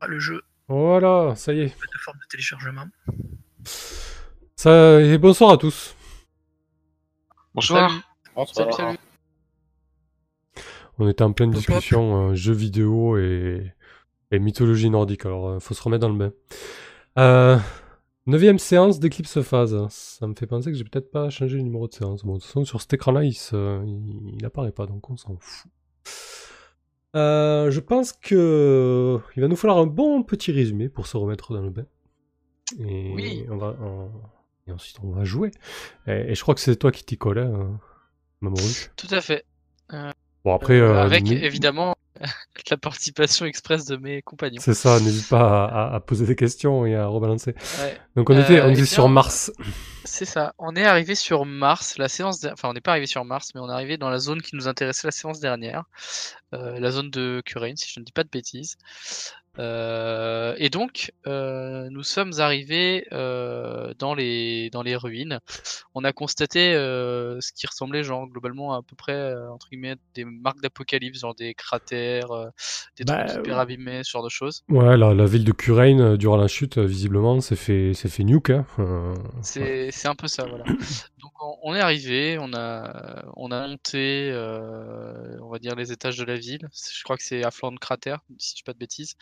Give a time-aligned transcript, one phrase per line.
[0.00, 1.76] Ah, le jeu, Voilà, ça y est.
[1.76, 2.86] plateforme de téléchargement.
[4.54, 5.00] Ça...
[5.00, 5.96] Et bonsoir à tous.
[7.54, 7.90] Bonsoir.
[8.52, 8.98] Salut, salut.
[10.98, 13.72] On était en pleine discussion euh, jeux vidéo et...
[14.30, 16.32] et mythologie nordique, alors euh, faut se remettre dans le bain.
[17.18, 17.58] Euh...
[18.26, 19.88] Neuvième séance d'Eclipse Phase.
[19.88, 22.24] Ça me fait penser que j'ai peut-être pas changé le numéro de séance.
[22.24, 23.82] Bon, de toute façon, sur cet écran-là, il, se...
[23.84, 24.36] il...
[24.36, 25.72] il apparaît pas, donc on s'en fout.
[27.18, 31.52] Euh, je pense que il va nous falloir un bon petit résumé pour se remettre
[31.52, 31.86] dans le bain.
[32.78, 33.46] Et Oui.
[33.50, 34.10] on va on-
[34.66, 35.50] et ensuite on va jouer.
[36.06, 37.78] Et, et je crois que c'est toi qui t'y collais, hein,
[38.40, 38.62] Mamoru.
[38.96, 39.44] Tout à fait.
[40.48, 41.94] Bon après, Euh, euh, avec évidemment
[42.70, 44.62] la participation express de mes compagnons.
[44.64, 44.98] c'est ça.
[44.98, 47.54] N'hésite pas à, poser des questions et à rebalancer.
[47.80, 49.52] Ouais, Donc on Euh, était on était sur Mars.
[50.04, 50.54] c'est ça.
[50.58, 51.98] On est arrivé sur Mars.
[51.98, 54.08] La séance, de- enfin, on n'est pas arrivé sur Mars, mais on est arrivé dans
[54.08, 55.84] la zone qui nous intéressait la séance dernière,
[56.52, 58.78] la zone de Curaine, si je ne dis pas de bêtises.
[59.58, 65.40] Euh, et donc, euh, nous sommes arrivés euh, dans les dans les ruines.
[65.94, 70.60] On a constaté ce qui ressemblait, genre globalement à peu près entre guillemets des marques
[70.60, 72.28] d'apocalypse, genre des cratères,
[72.96, 74.62] des Bah, trucs hyper abîmés, ce genre de choses.
[74.68, 78.50] Ouais, la, la ville de Curaine durant la chute, visiblement, s'est fait fait nuke.
[78.50, 79.14] Hein.
[79.42, 80.64] C'est c'est un peu ça, voilà.
[81.62, 86.24] On, est arrivé, on a on a monté, euh, on va dire les étages de
[86.24, 86.68] la ville.
[86.72, 89.14] Je crois que c'est à flanc de cratère, si je dis pas de bêtises.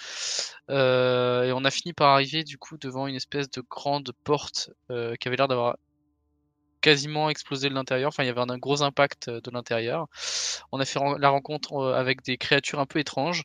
[0.71, 4.71] Euh, et on a fini par arriver du coup devant une espèce de grande porte
[4.91, 5.77] euh, qui avait l'air d'avoir
[6.81, 8.09] quasiment explosé de l'intérieur.
[8.09, 10.07] Enfin, il y avait un, gros impact de l'intérieur.
[10.73, 13.45] On a fait la rencontre avec des créatures un peu étranges.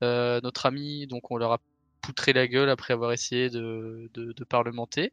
[0.00, 1.58] Notre ami, donc on leur a
[2.00, 5.12] poutré la gueule après avoir essayé de, de, de parlementer.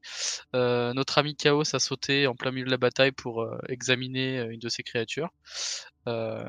[0.55, 4.39] Euh, notre ami Chaos a sauté en plein milieu de la bataille pour euh, examiner
[4.39, 5.29] euh, une de ces créatures.
[6.07, 6.43] Euh,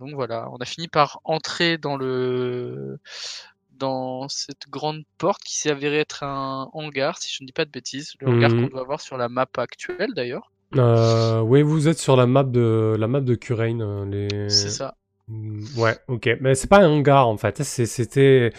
[0.00, 2.98] donc voilà, on a fini par entrer dans le
[3.72, 7.64] dans cette grande porte qui s'est avérée être un hangar, si je ne dis pas
[7.64, 8.62] de bêtises, le hangar Mhm.
[8.62, 10.50] qu'on doit avoir sur la map actuelle d'ailleurs.
[11.44, 14.10] oui, vous êtes sur la map de la map de Curaine.
[14.10, 14.48] Les...
[14.48, 14.94] C'est ça.
[15.28, 16.28] Mm, Ouais, ok.
[16.40, 17.62] Mais c'est pas un hangar en fait.
[17.62, 18.52] C'était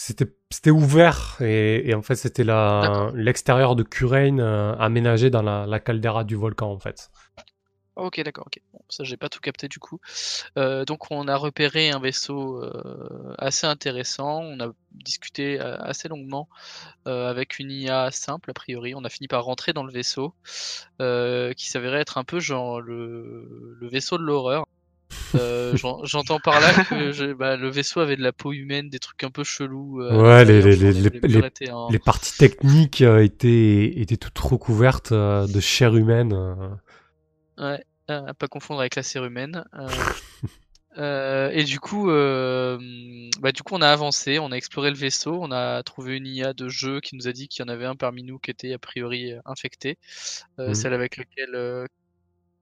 [0.00, 2.44] c'était c'était ouvert et, et en fait c'était
[3.14, 7.10] l'extérieur de Curaine euh, aménagé dans la, la caldeira du volcan en fait.
[7.96, 8.62] Ok, d'accord, ok.
[8.72, 10.00] Bon, ça, j'ai pas tout capté du coup.
[10.56, 14.40] Euh, donc, on a repéré un vaisseau euh, assez intéressant.
[14.40, 16.48] On a discuté euh, assez longuement
[17.04, 18.94] avec une IA simple, a priori.
[18.94, 20.32] On a fini par rentrer dans le vaisseau,
[21.00, 24.66] qui s'avérait être un peu genre le, le vaisseau de l'horreur.
[25.34, 28.88] Euh, j'en- J'entends par là que je- bah, le vaisseau avait de la peau humaine,
[28.88, 30.00] des trucs un peu chelous.
[30.00, 34.38] euh, Ouais, les- les- Je les- étaient en- Les parties techniques euh, étaient étaient toutes
[34.38, 36.32] recouvertes de chair humaine.
[37.58, 39.02] Ouais, à pas confondre avec la.
[39.02, 39.60] Euh,
[40.98, 45.38] euh, et du coup, bah, du coup, on a avancé, on a exploré le vaisseau,
[45.40, 47.84] on a trouvé une IA de jeu qui nous a dit qu'il y en avait
[47.84, 49.98] un parmi nous qui était a priori infecté,
[50.58, 50.74] Mhm.
[50.74, 51.86] celle avec laquelle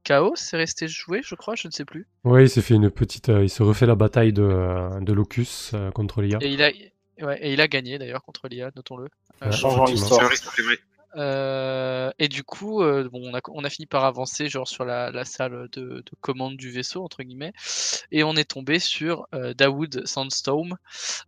[0.07, 2.07] Chaos est resté jouer, je crois, je ne sais plus.
[2.23, 5.13] Ouais, il s'est fait une petite, euh, il se refait la bataille de euh, de
[5.13, 6.39] Locus euh, contre l'IA.
[6.43, 6.71] Et il a,
[7.27, 9.09] ouais, et il a gagné d'ailleurs contre l'IA, notons-le.
[9.43, 10.31] Ouais, changeant l'histoire.
[11.17, 14.85] Euh, et du coup, euh, bon, on a, on a fini par avancer genre sur
[14.85, 17.53] la, la salle de, de commande du vaisseau entre guillemets,
[18.13, 20.77] et on est tombé sur euh, Dawood Sandstorm,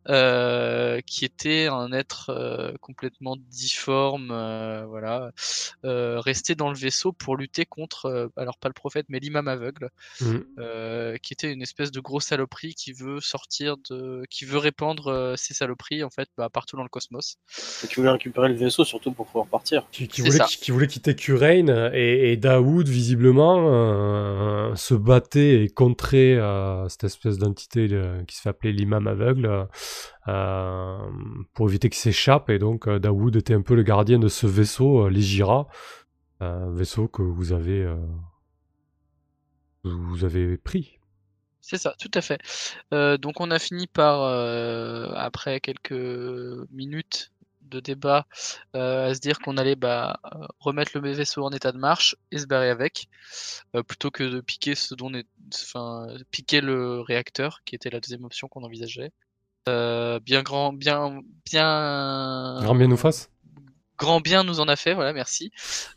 [0.09, 5.31] euh, qui était un être euh, complètement difforme, euh, voilà,
[5.84, 9.49] euh, resté dans le vaisseau pour lutter contre, euh, alors pas le prophète, mais l'imam
[9.49, 10.44] aveugle, Mhm.
[10.59, 15.09] euh, qui était une espèce de gros saloperie qui veut sortir de, qui veut répandre
[15.09, 17.37] euh, ses saloperies en fait bah, partout dans le cosmos.
[17.84, 19.78] Et tu voulais récupérer le vaisseau surtout pour pouvoir partir.
[19.91, 20.44] Qui, voulait, ça.
[20.44, 26.89] qui, qui voulait quitter Curaine et, et Daoud visiblement euh, se battait et contrait euh,
[26.89, 29.69] cette espèce d'entité euh, qui se fait appeler l'imam aveugle
[30.28, 30.99] euh,
[31.55, 35.09] pour éviter qu'il s'échappe et donc Daoud était un peu le gardien de ce vaisseau,
[35.09, 35.69] l'Ejira,
[36.41, 37.87] un vaisseau que vous avez
[39.84, 40.99] vous avez pris.
[41.61, 42.41] C'est ça, tout à fait.
[42.94, 45.93] Euh, donc on a fini par, euh, après quelques
[46.71, 47.31] minutes
[47.69, 48.26] de débat,
[48.76, 52.17] euh, à se dire qu'on allait bah, euh, remettre le vaisseau en état de marche
[52.31, 53.09] et se barrer avec,
[53.76, 55.11] euh, plutôt que de piquer ce dont
[56.31, 59.12] piquer le réacteur, qui était la deuxième option qu'on envisageait.
[59.67, 62.61] Bien grand, bien, bien.
[62.62, 63.31] Grand bien nous fasse?
[63.99, 65.53] Grand bien nous en a fait, voilà, merci.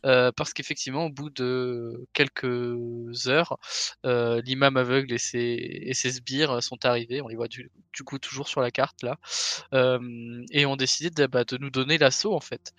[0.05, 3.57] Euh, parce qu'effectivement, au bout de quelques heures,
[4.05, 7.21] euh, l'imam aveugle et ses, sbires sont arrivés.
[7.21, 7.71] On les voit du,
[8.03, 9.17] coup toujours sur la carte là,
[9.73, 12.73] euh, et ont décidé de, bah, de nous donner l'assaut en fait.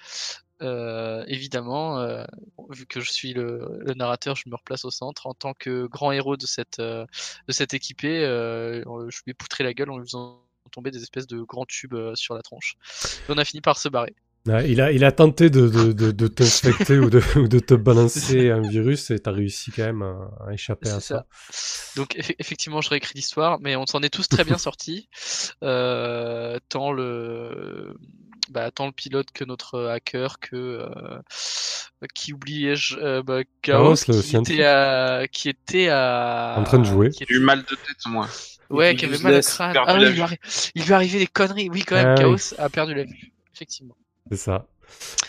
[1.26, 2.24] Évidemment,
[2.70, 6.12] vu que je suis le, narrateur, je me replace au centre en tant que grand
[6.12, 7.06] héros de cette de
[7.48, 8.20] cette équipée.
[8.20, 12.14] je lui ai poutré la gueule en lui faisant retomber des espèces de grands tubes
[12.14, 12.76] sur la tronche.
[13.28, 14.14] Et on a fini par se barrer.
[14.44, 17.60] Ouais, il, a, il a tenté de, de, de, de t'infecter ou, de, ou de
[17.60, 21.00] te balancer un virus et t'as réussi quand même à, à échapper à ça.
[21.00, 21.26] ça.
[21.96, 25.08] Donc eff- effectivement, je réécris l'histoire, mais on s'en est tous très bien sortis.
[25.62, 27.94] Euh, tant le
[28.50, 31.20] bah, tant le pilote que notre hacker que euh,
[32.14, 36.78] qui oubliais-je euh, bah, Chaos, Chaos, le qui était à qui était à En train
[36.78, 37.10] de jouer.
[37.10, 38.28] qui J'ai eu mal de tête, moi.
[38.70, 39.76] Ouais, qui était avait mal au crâne.
[39.86, 40.22] Ah oui, il lui,
[40.74, 41.68] il lui est arrivé des conneries.
[41.70, 42.36] Oui, quand même, Ah oui.
[42.36, 43.32] Chaos a perdu la vue.
[43.54, 43.96] Effectivement.
[44.30, 44.66] C'est ça.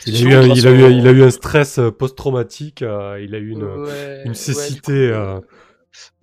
[0.06, 1.90] Il a, eu un, grâce il, a eu, au- il a eu un stress euh,
[1.92, 4.82] post-traumatique, euh, il a eu une, Ouais, une ouais, cécité.
[4.82, 5.40] coup, euh,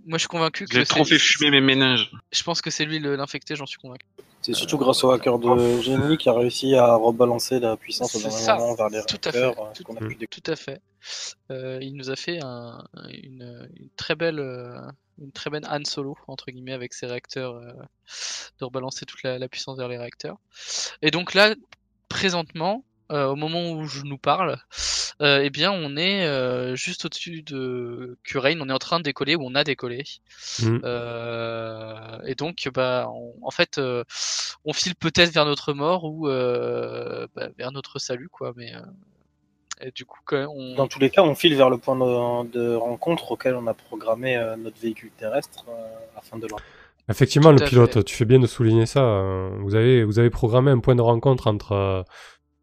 [0.06, 2.10] Moi, je suis convaincu que J'ai trop c'est- fait fumer mes méninges.
[2.32, 4.04] Je pense que c'est lui l'infecté, j'en suis convaincu.
[4.42, 8.20] C'est surtout grâce au hacker de génie qui a réussi à rebalancer la puissance au
[8.20, 10.16] moment vers les tout à fait, tout- a pu.
[10.28, 10.80] Tout à fait.
[11.50, 12.82] Euh, il nous a fait un-
[13.22, 14.40] une, une très belle,
[15.18, 17.70] une très belle Han Solo entre guillemets avec ses réacteurs, euh,
[18.60, 20.38] de rebalancer toute la, la puissance vers les réacteurs.
[21.02, 21.54] Et donc là,
[22.10, 24.58] présentement, euh, au moment où je nous parle,
[25.22, 28.60] euh, eh bien, on est euh, juste au-dessus de Curaine.
[28.62, 30.04] On est en train de décoller ou on a décollé.
[30.84, 34.04] Euh, et donc, bah, on- en fait, euh,
[34.64, 38.52] on file peut-être vers notre mort ou euh, bah, vers notre salut, quoi.
[38.56, 38.80] Mais euh,
[39.82, 40.74] et du coup, quand même, on...
[40.74, 43.72] Dans tous les cas, on file vers le point de, de rencontre auquel on a
[43.74, 46.58] programmé euh, notre véhicule terrestre euh, afin de l'en-
[47.10, 48.04] Effectivement, Tout le pilote, fait.
[48.04, 49.02] tu fais bien de souligner ça.
[49.02, 52.02] euh, Vous avez, vous avez programmé un point de rencontre entre euh,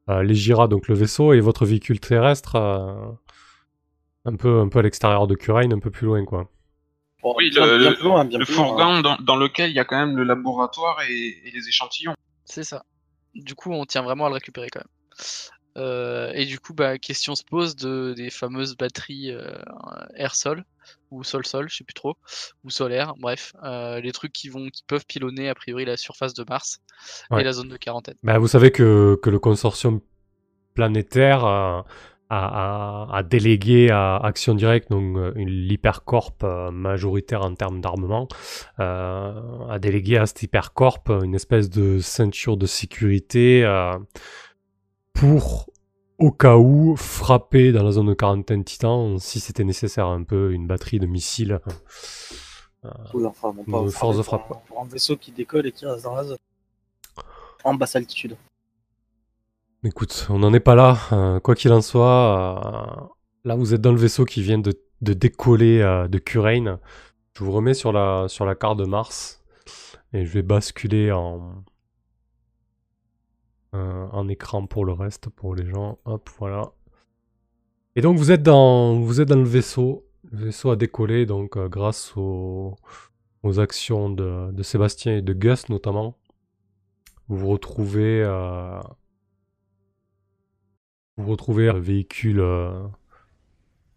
[0.09, 2.95] euh, les Gira, donc le vaisseau, et votre véhicule terrestre, euh,
[4.25, 6.49] un peu, un peu à l'extérieur de Curaine, un peu plus loin, quoi.
[7.23, 8.67] Bon, Oui, bien, le- bien le- plus loin, bien Le plus loin, hein.
[8.67, 11.13] fourgon dans, dans lequel il y a quand même le laboratoire et,
[11.45, 12.13] et les échantillons.
[12.45, 12.83] c'est ça.
[13.35, 14.87] Du coup, on tient vraiment à le récupérer quand même.
[15.77, 19.53] Euh, et du coup, bah, question se pose de des fameuses batteries euh,
[20.15, 20.63] air-sol
[21.11, 22.15] ou sol-sol, je sais plus trop,
[22.63, 26.33] ou solaire, bref, euh, les trucs qui vont, qui peuvent pilonner a priori la surface
[26.33, 26.79] de Mars
[27.31, 27.41] Ouais.
[27.41, 28.15] et la zone de quarantaine.
[28.23, 29.99] Bah, vous savez que, que le consortium
[30.73, 31.85] planétaire a,
[32.29, 38.27] a- a délégué à Action Directe, donc l'hypercorp euh, majoritaire en termes d'armement,
[38.77, 43.63] a délégué à cette hypercorp une espèce de ceinture de sécurité
[45.19, 45.67] pour,
[46.19, 50.51] au cas où, frapper dans la zone de quarantaine Titan si c'était nécessaire, un peu
[50.53, 51.59] une batterie de missiles.
[52.83, 55.85] Enfin, bon, pas forces de frappe, pour un- pour un vaisseau qui décolle et qui
[55.85, 56.37] reste dans la zone.
[57.63, 58.37] En basse altitude.
[59.83, 60.97] Écoute, on n'en est pas là.
[61.11, 63.07] Euh, quoi qu'il en soit, euh,
[63.45, 66.77] là vous êtes dans le vaisseau qui vient de, de décoller euh, de Curaine.
[67.33, 69.43] Je vous remets sur la, sur la carte de Mars
[70.13, 71.63] et je vais basculer en,
[74.11, 75.99] en écran pour le reste, pour les gens.
[76.05, 76.71] Hop, voilà.
[77.95, 80.05] Et donc vous êtes dans, vous êtes dans le vaisseau.
[80.31, 82.75] Le vaisseau a décollé donc euh, grâce aux,
[83.41, 86.15] aux actions de, de Sébastien et de Gus notamment.
[87.27, 88.79] Vous vous retrouvez euh,
[91.17, 92.87] vous retrouvez un véhicule, euh,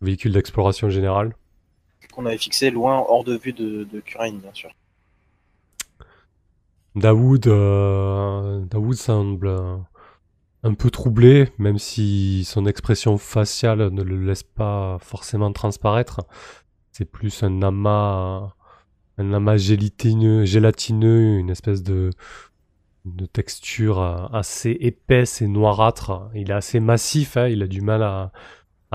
[0.00, 1.36] véhicule d'exploration générale.
[2.14, 4.70] Qu'on avait fixé loin, hors de vue de, de Curaine, bien sûr.
[6.96, 9.76] Daoud, euh, semble euh,
[10.64, 16.20] un peu troublé, même si son expression faciale ne le laisse pas forcément transparaître.
[16.90, 18.54] C'est plus un amas,
[19.18, 22.10] un amas gélatineux, une espèce de,
[23.32, 26.28] texture euh, assez épaisse et noirâtre.
[26.34, 28.32] Il est assez massif, hein, il a du mal à,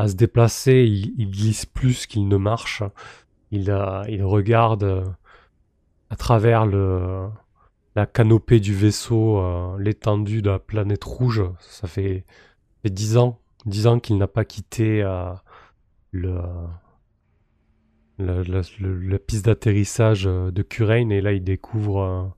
[0.08, 2.84] se déplacer, il, glisse plus qu'il ne marche.
[3.52, 3.74] Il,
[4.10, 5.06] il regarde euh,
[6.10, 7.30] à travers le,
[7.96, 11.44] la canopée du vaisseau, euh, l'étendue de la planète rouge.
[11.60, 12.26] Ça fait,
[12.84, 15.34] 10 ans, 10 ans qu'il n'a pas quitté euh,
[18.20, 22.34] la, piste d'atterrissage euh, de Curaine et là il découvre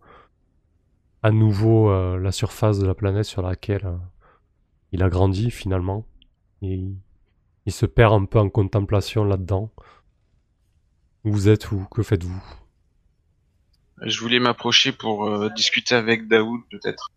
[1.23, 3.99] à nouveau la surface de la planète sur laquelle
[4.91, 6.05] il a grandi finalement.
[6.61, 6.95] Il,
[7.67, 9.69] se perd un peu en contemplation là-dedans.
[11.25, 11.85] Vous êtes où?
[11.91, 12.41] Que faites-vous?
[14.01, 17.09] Je voulais m'approcher pour euh, discuter avec Daoud, peut-être.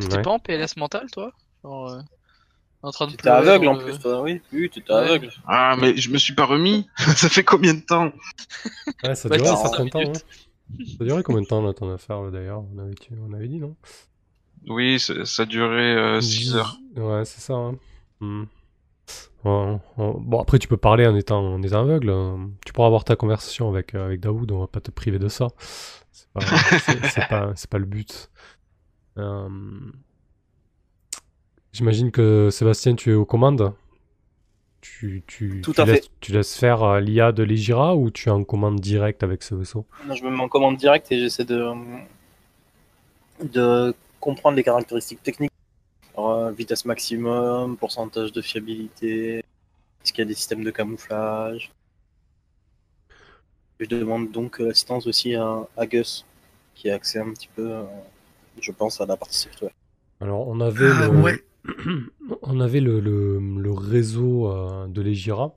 [0.00, 0.22] T'es Ouais.
[0.22, 1.32] pas en PLS mental, toi?
[1.62, 2.00] Genre, euh,
[2.82, 4.40] En train de T'étais pleurer aveugle en le- plus, toi, oui.
[4.52, 4.98] Oui, t'étais Ouais.
[4.98, 5.30] aveugle.
[5.46, 8.10] Ah, mais je me suis pas remis Ça fait combien de temps?
[9.04, 10.00] Ouais, ça Bah, durait un certain cinq temps.
[10.00, 10.24] minutes.
[10.80, 10.84] hein.
[10.98, 12.64] Ça durait combien de temps là ton affaire là, d'ailleurs?
[12.74, 13.76] On avait, on avait dit non?
[14.66, 16.76] Oui, ça, ça durait 6 heures.
[16.96, 17.54] Ouais, c'est ça.
[17.54, 17.76] hein.
[18.20, 18.44] Hmm.
[19.44, 22.10] Bon, on- bon, après, tu peux parler en étant, en étant aveugle.
[22.10, 22.50] hein.
[22.64, 25.28] Tu pourras avoir ta conversation avec, euh, avec Daoud, on va pas te priver de
[25.28, 25.48] ça.
[26.12, 26.40] C'est pas,
[26.78, 28.30] c'est- c'est pas, c'est pas le but.
[29.18, 29.48] Euh,
[31.72, 33.72] J'imagine que Sébastien, tu es aux commandes.
[34.80, 35.92] Tu, tu, Tout tu à fait.
[35.92, 39.42] laisses, tu laisses faire euh, l'IA de l'Egira ou tu es en commande directe avec
[39.42, 39.86] ce vaisseau?
[40.04, 41.72] Moi, je me mets en commande directe et j'essaie de,
[43.42, 45.51] de comprendre les caractéristiques techniques.
[46.14, 49.38] Alors, euh, vitesse maximum, pourcentage de fiabilité,
[49.80, 51.72] est-ce qu'il y a des systèmes de camouflage?
[53.80, 56.24] Je demande donc euh, l'assistance aussi à, à Gus,
[56.74, 57.84] qui a accès un petit peu, euh,
[58.60, 59.72] je pense, à la partie software.
[60.20, 61.44] Alors, on avait Ah, le, ouais.
[62.42, 65.54] on avait le, le- le réseau de l'Egira.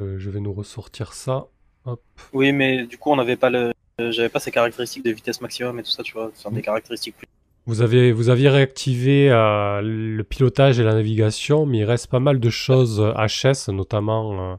[0.00, 1.48] Euh, je vais nous ressortir ça.
[1.84, 2.02] Hop.
[2.32, 5.78] Oui, mais du coup, on n'avait pas le, j'avais pas ces caractéristiques de vitesse maximum
[5.78, 7.26] et tout ça, tu vois, enfin, des caractéristiques plus.
[7.66, 12.20] Vous avez, vous aviez réactivé euh, le pilotage et la navigation, mais il reste pas
[12.20, 14.56] mal de choses euh, HS, notamment euh,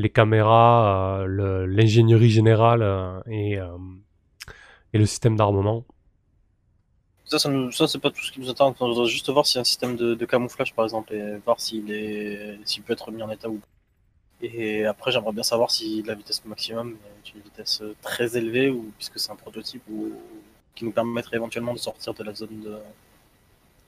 [0.00, 3.76] les caméras, euh, l'ingénierie générale euh, et, euh,
[4.92, 5.84] et le système d'armement.
[7.26, 8.74] Ça, ça, ça, c'est pas tout ce qui nous attend.
[8.80, 11.60] On doit juste voir s'il y a un système de, camouflage, par exemple, et voir
[11.60, 13.66] s'il peut être remis en état ou pas.
[14.42, 18.70] Et après, j'aimerais bien savoir si la vitesse maximum est une vitesse euh, très élevée
[18.70, 20.12] ou puisque c'est un prototype ou
[20.74, 22.78] qui nous permettrait éventuellement de sortir de la zone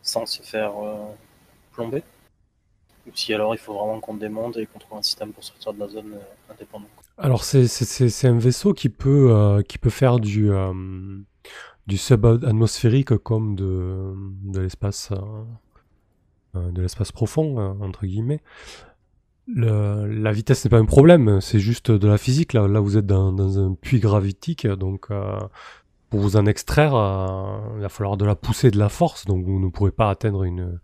[0.03, 0.97] sans se faire euh,
[1.73, 2.03] plomber.
[3.07, 5.73] Ou si alors il faut vraiment qu'on démonte et qu'on trouve un système pour sortir
[5.73, 6.91] de la zone euh, indépendante.
[7.19, 10.73] Alors c'est un vaisseau qui peut, euh, qui peut faire du, euh,
[11.87, 14.12] du subatmosphérique comme de,
[14.45, 18.43] de l'espace euh, de l'espace profond, entre guillemets.
[19.47, 22.53] Le- la vitesse n'est pas un problème, c'est juste de la physique.
[22.53, 25.09] Là, là vous êtes dans, un puits gravitique, donc
[26.12, 29.47] pour vous en extraire, euh, il va falloir de la poussée de la force, donc
[29.47, 30.78] vous ne pourrez pas atteindre une,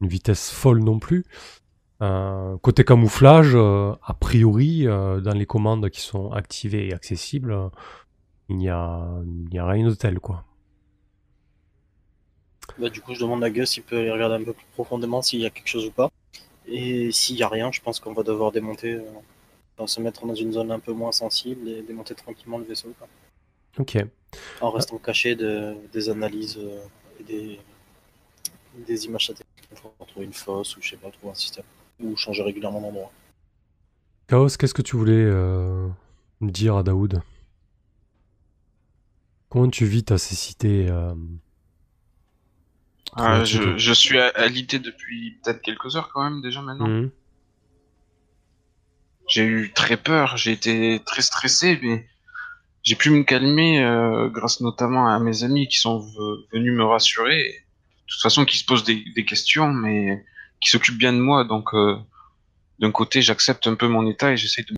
[0.00, 1.24] vitesse folle non plus.
[2.00, 7.72] Euh, côté camouflage, euh, a priori, dans les commandes qui sont activées et accessibles,
[8.48, 9.04] il n'y a,
[9.50, 10.44] n'y rien de tel, quoi.
[12.78, 15.22] Bah, du coup, je demande à Gus s'il peut aller regarder un peu plus profondément
[15.22, 16.08] s'il y a quelque chose ou pas.
[16.68, 19.00] Et s'il y a rien, je pense qu'on va devoir démonter,
[19.86, 22.94] se mettre dans une zone un peu moins sensible et démonter tranquillement le vaisseau.
[23.78, 23.96] Ok.
[24.60, 26.80] en restant caché de, des analyses euh,
[27.20, 27.60] et des,
[28.86, 29.46] des images satellites.
[29.70, 31.64] Il faut retrouver une fosse ou je sais pas, trouver un système.
[32.00, 33.12] Ou changer régulièrement d'endroit.
[34.28, 35.88] Chaos, qu'est-ce que tu voulais euh,
[36.40, 37.20] dire à Daoud?
[39.48, 41.14] Comment tu vis ta cécité euh,
[43.14, 44.18] Ah, je, je suis
[44.50, 46.86] l'idée depuis peut-être quelques heures quand même déjà maintenant.
[46.88, 47.10] mhm.
[49.26, 52.06] J'ai eu très peur, j'ai été très stressé, mais
[52.88, 56.84] j'ai pu me calmer euh, grâce notamment à mes amis qui sont ve- venus me
[56.84, 57.42] rassurer.
[58.06, 60.24] De toute façon, qui se posent des, des questions, mais
[60.60, 61.44] qui s'occupent bien de moi.
[61.44, 61.96] Donc, euh,
[62.78, 64.74] d'un côté, j'accepte un peu mon état et j'essaie de.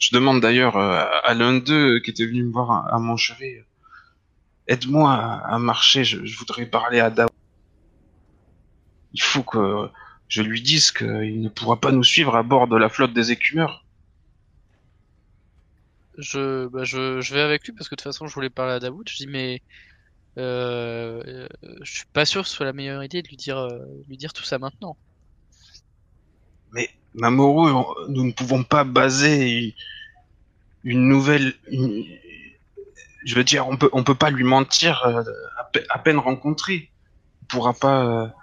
[0.00, 3.18] Je demande d'ailleurs euh, à l'un d'eux qui était venu me voir à, à mon
[3.18, 3.62] chevet,
[4.66, 6.02] aide-moi à, à marcher.
[6.04, 7.28] Je, je voudrais parler à Dao.
[9.12, 9.90] Il faut que
[10.28, 13.32] je lui dise qu'il ne pourra pas nous suivre à bord de la flotte des
[13.32, 13.83] écumeurs.
[16.18, 18.74] Je, bah, je, je vais avec lui parce que de toute façon, je voulais parler
[18.74, 19.08] à Daoud.
[19.08, 19.62] Je dis, mais
[20.38, 23.58] euh, euh, je suis pas sûr que ce soit la meilleure idée de lui dire,
[23.58, 23.78] euh,
[24.08, 24.96] lui dire tout ça maintenant.
[26.72, 27.72] Mais Mamoru,
[28.08, 29.76] nous ne pouvons pas baser
[30.84, 31.54] une nouvelle.
[33.24, 35.22] Je veux dire, on peut, on peut pas lui mentir euh,
[35.58, 36.90] à, pe- à peine rencontré.
[37.42, 38.34] On pourra pas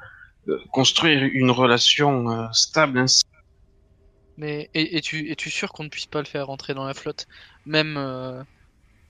[0.71, 3.21] construire une relation stable ainsi.
[4.41, 7.27] Mais et- es-tu es-tu sûr qu'on ne puisse pas le faire rentrer dans la flotte,
[7.67, 8.41] même euh,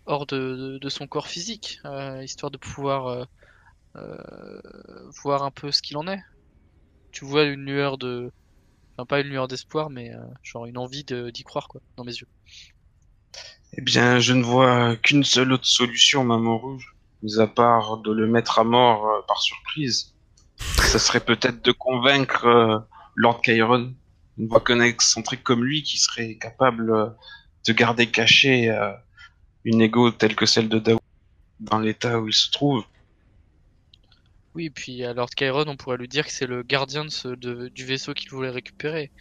[0.05, 3.25] hors de, son corps physique, euh, histoire de pouvoir
[3.95, 4.61] euh,
[5.23, 6.19] voir un peu ce qu'il en est?
[7.13, 8.29] Tu vois une lueur de,
[8.97, 10.11] enfin pas une lueur d'espoir, mais
[10.43, 12.27] genre une envie d'y croire quoi, dans mes yeux.
[13.77, 16.83] Eh bien, je ne vois qu'une seule autre solution, Mamoru,
[17.21, 20.13] mis à part de le mettre à mort par surprise.
[20.57, 22.85] Ça serait peut-être de convaincre
[23.15, 23.93] Lord Chiron.
[24.38, 27.09] Ne voit qu'un excentrique comme lui qui serait capable euh,
[27.67, 28.91] de garder caché euh,
[29.63, 31.00] une ego telle que celle de Daou
[31.59, 32.83] dans l'état où il se trouve.
[34.53, 37.29] Oui, puis à Lord Chiron, on pourrait lui dire que c'est le gardien de ce,
[37.29, 39.11] du vaisseau qu'il voulait récupérer,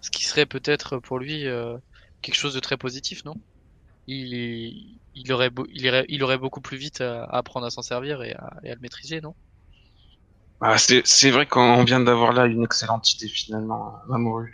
[0.00, 1.76] ce qui serait peut-être pour lui euh,
[2.22, 3.34] quelque chose de très positif, non?
[4.06, 5.50] Il, il aurait,
[6.08, 9.20] il aurait beaucoup plus vite à, apprendre à s'en servir et et à le maîtriser,
[9.20, 9.34] non?
[10.60, 14.52] Ah, c'est vrai qu'on vient d'avoir là une excellente idée finalement, Mamoru.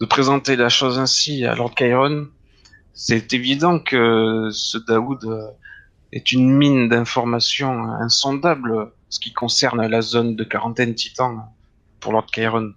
[0.00, 2.28] De présenter la chose ainsi à Lord Chiron,
[2.92, 5.46] c'est évident que ce Daoud euh,
[6.12, 11.54] est une mine d'informations insondable en ce qui concerne la zone de quarantaine titan
[12.00, 12.72] pour Lord Chiron.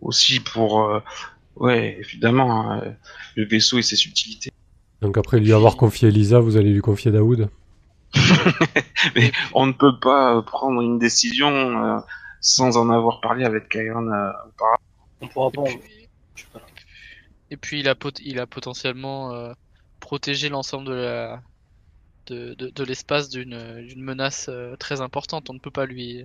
[0.00, 1.00] Aussi pour, euh,
[1.56, 2.90] ouais, évidemment, euh,
[3.34, 4.50] le vaisseau et ses subtilités.
[5.00, 7.48] Donc après lui avoir confié Elisa, vous allez lui confier Daoud?
[9.16, 12.00] Mais on ne peut pas prendre une décision euh,
[12.40, 14.82] sans en avoir parlé avec Chiron euh, auparavant.
[15.20, 15.62] On pourra pas.
[15.70, 16.60] Et puis, je sais pas.
[17.50, 19.52] et puis il a, pot- il a potentiellement euh,
[20.00, 21.42] protégé l'ensemble de la,
[22.26, 25.50] de, de, de l'espace d'une menace euh, très importante.
[25.50, 26.24] On ne peut pas lui,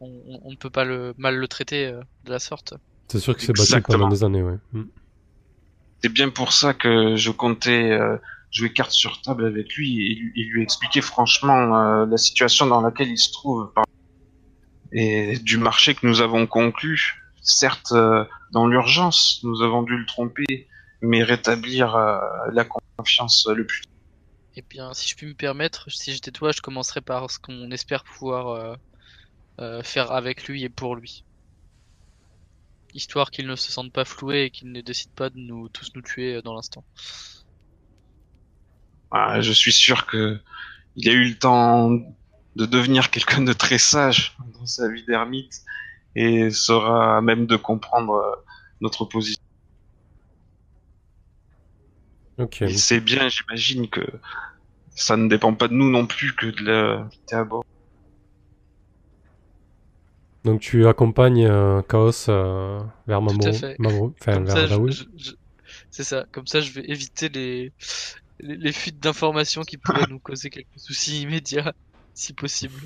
[0.00, 2.74] on, on- on ne peut pas le mal le traiter euh, de la sorte.
[3.08, 4.58] C'est sûr que c'est battu pendant des années, ouais.
[4.72, 4.84] Mm.
[6.02, 8.16] C'est bien pour ça que je comptais euh,
[8.54, 12.66] jouer carte sur table avec lui et, lui- et lui expliquer franchement euh, la situation
[12.66, 13.72] dans laquelle il se trouve.
[14.92, 20.06] Et du marché que nous avons conclu, certes euh, dans l'urgence, nous avons dû le
[20.06, 20.68] tromper,
[21.02, 22.18] mais rétablir euh,
[22.52, 23.82] la confiance le plus
[24.54, 27.70] Eh bien, si je puis me permettre, si j'étais toi, je commencerais par ce qu'on
[27.72, 28.78] espère pouvoir
[29.82, 31.24] faire avec lui et pour lui.
[32.92, 35.90] Histoire qu'il ne se sente pas floué et qu'il ne décide pas de nous tous
[35.96, 36.84] nous tuer dans l'instant.
[39.10, 40.38] Ah, je suis sûr que
[40.96, 41.90] il a eu le temps
[42.56, 45.52] de devenir quelqu'un de très sage dans sa vie d'ermite
[46.14, 48.36] et sera à même de comprendre euh,
[48.80, 49.38] notre position.
[52.38, 52.62] Ok.
[52.62, 54.00] Et c'est bien, j'imagine que
[54.94, 57.08] ça ne dépend pas de nous non plus que de la
[57.38, 57.64] à bord.
[60.44, 63.76] Donc tu accompagnes euh, Chaos euh, vers Tout à Mamoru, fait.
[63.78, 64.90] Mamoru, enfin vers ça, je- Daoud.
[64.92, 65.32] je- je-
[65.90, 66.26] c'est ça.
[66.32, 67.72] Comme ça, je vais éviter les,
[68.40, 71.74] les, les fuites d'informations qui pourraient nous causer quelques soucis immédiats,
[72.14, 72.80] si possible.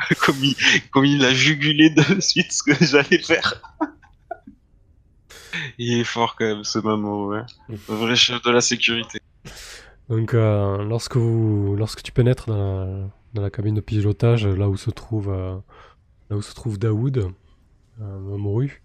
[0.20, 0.56] comme, il,
[0.90, 3.62] comme il a jugulé de suite ce que j'allais faire.
[5.78, 7.42] il est fort quand même, ce Mamo, ouais.
[7.68, 9.20] Le vrai chef de la sécurité.
[10.08, 14.68] Donc euh, lorsque vous, lorsque tu pénètres dans la, dans la cabine de pilotage, là
[14.68, 15.56] où se trouve, euh,
[16.30, 17.32] là où se trouve Daoud,
[18.00, 18.82] euh, Mamoru,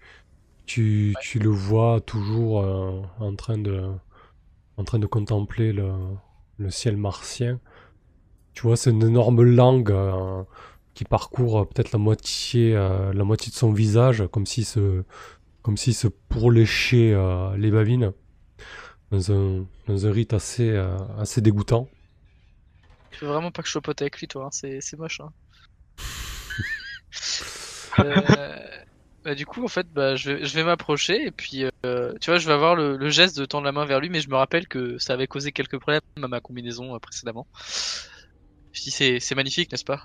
[0.66, 3.90] tu, tu le vois toujours euh, en train de,
[4.77, 5.91] en train de contempler le,
[6.58, 7.60] le ciel martien.
[8.53, 10.44] Tu vois, c'est une énorme langue euh,
[10.94, 15.03] qui parcourt euh, peut-être la moitié, euh, la moitié de son visage, comme s'il se,
[15.62, 18.13] comme s'il se pourléchait euh, les babines
[19.12, 20.75] dans un, dans un rite assez,
[21.20, 21.88] assez dégoûtant.
[23.12, 25.22] Tu veux vraiment pas que je sois pote avec lui, toi, hein, c'est, c'est moche.
[25.22, 25.32] Hein.
[28.00, 28.54] Euh,
[29.25, 32.46] bah, du coup, en fait, bah, je vais, m'approcher et puis, euh, tu vois, je
[32.46, 34.68] vais avoir le, le geste de tendre la main vers lui, mais je me rappelle
[34.68, 37.48] que ça avait causé quelques problèmes à ma combinaison euh, précédemment.
[38.72, 40.03] Je dis, c'est, magnifique, n'est-ce pas?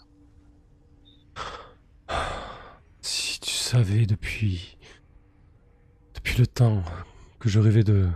[3.03, 4.79] Si tu savais depuis.
[6.15, 6.83] depuis le temps
[7.41, 8.09] que je rêvais de.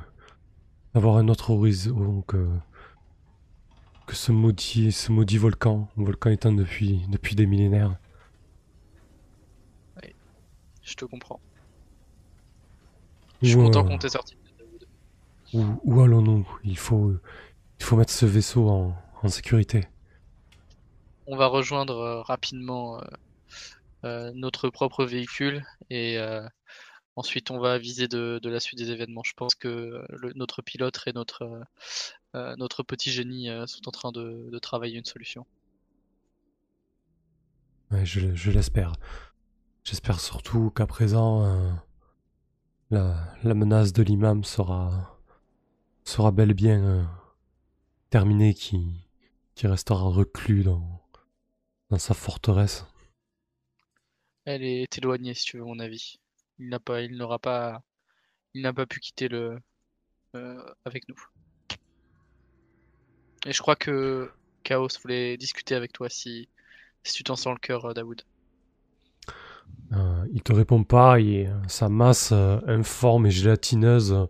[0.95, 2.49] d'avoir un autre horizon que.
[4.07, 4.91] que ce maudit.
[4.91, 7.03] ce maudit volcan, un volcan éteint depuis.
[7.11, 7.99] depuis des millénaires.
[10.85, 11.41] Je te comprends.
[13.43, 14.37] Je suis content euh, qu'on t'ait sorti.
[15.53, 17.15] Où, où allons-nous il faut,
[17.81, 19.87] il faut mettre ce vaisseau en, en sécurité.
[21.27, 23.05] On va rejoindre euh, rapidement euh,
[24.05, 26.19] euh, notre propre véhicule et
[27.17, 29.23] ensuite on va aviser de, de la suite des événements.
[29.25, 31.63] Je pense que le- notre pilote et notre,
[32.35, 35.47] notre petit génie sont en train de, de travailler une solution.
[37.91, 38.93] Ouais, je, je l'espère.
[39.85, 41.71] J'espère surtout qu'à présent, euh,
[42.91, 45.21] la, menace de l'imam sera,
[46.05, 47.05] sera bel et bien euh,
[48.09, 49.07] terminée, qui,
[49.63, 51.03] restera reclus dans,
[51.99, 52.87] sa forteresse.
[54.47, 56.19] Elle est éloignée, si tu veux mon avis.
[56.59, 57.83] Il n'a pas, il n'aura pas,
[58.55, 59.61] il n'a pas pu quitter le
[60.35, 61.23] euh, avec nous.
[63.45, 66.49] Et je crois que Chaos voulait discuter avec toi si,
[67.03, 68.23] si tu t'en sens le cœur, Daoud.
[69.93, 74.27] Euh, il te répond pas et euh, sa masse euh, informe et gélatineuse euh,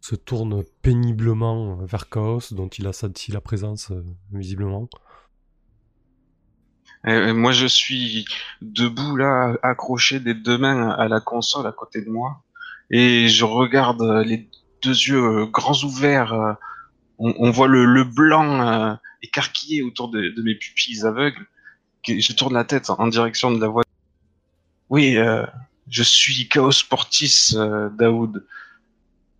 [0.00, 3.92] se tourne péniblement vers Chaos, dont il a senti la présence
[4.32, 4.88] visiblement.
[7.04, 8.24] Moi, je suis
[8.60, 12.42] debout là, accroché des deux mains à la console à côté de moi,
[12.90, 14.48] et je regarde les
[14.82, 16.56] deux yeux grands ouverts.
[17.18, 21.46] on, voit le, blanc écarquillé autour de, mes pupilles aveugles.
[22.06, 23.82] Je tourne la tête en direction de la voie.
[24.90, 25.46] Oui, euh,
[25.88, 28.44] je suis Chaos Portis, euh, Daoud.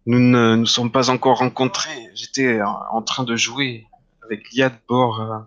[0.06, 2.08] Nous ne nous sommes pas encore rencontrés.
[2.14, 3.86] J'étais en, train de jouer
[4.22, 5.20] avec Liad Bor.
[5.20, 5.38] euh,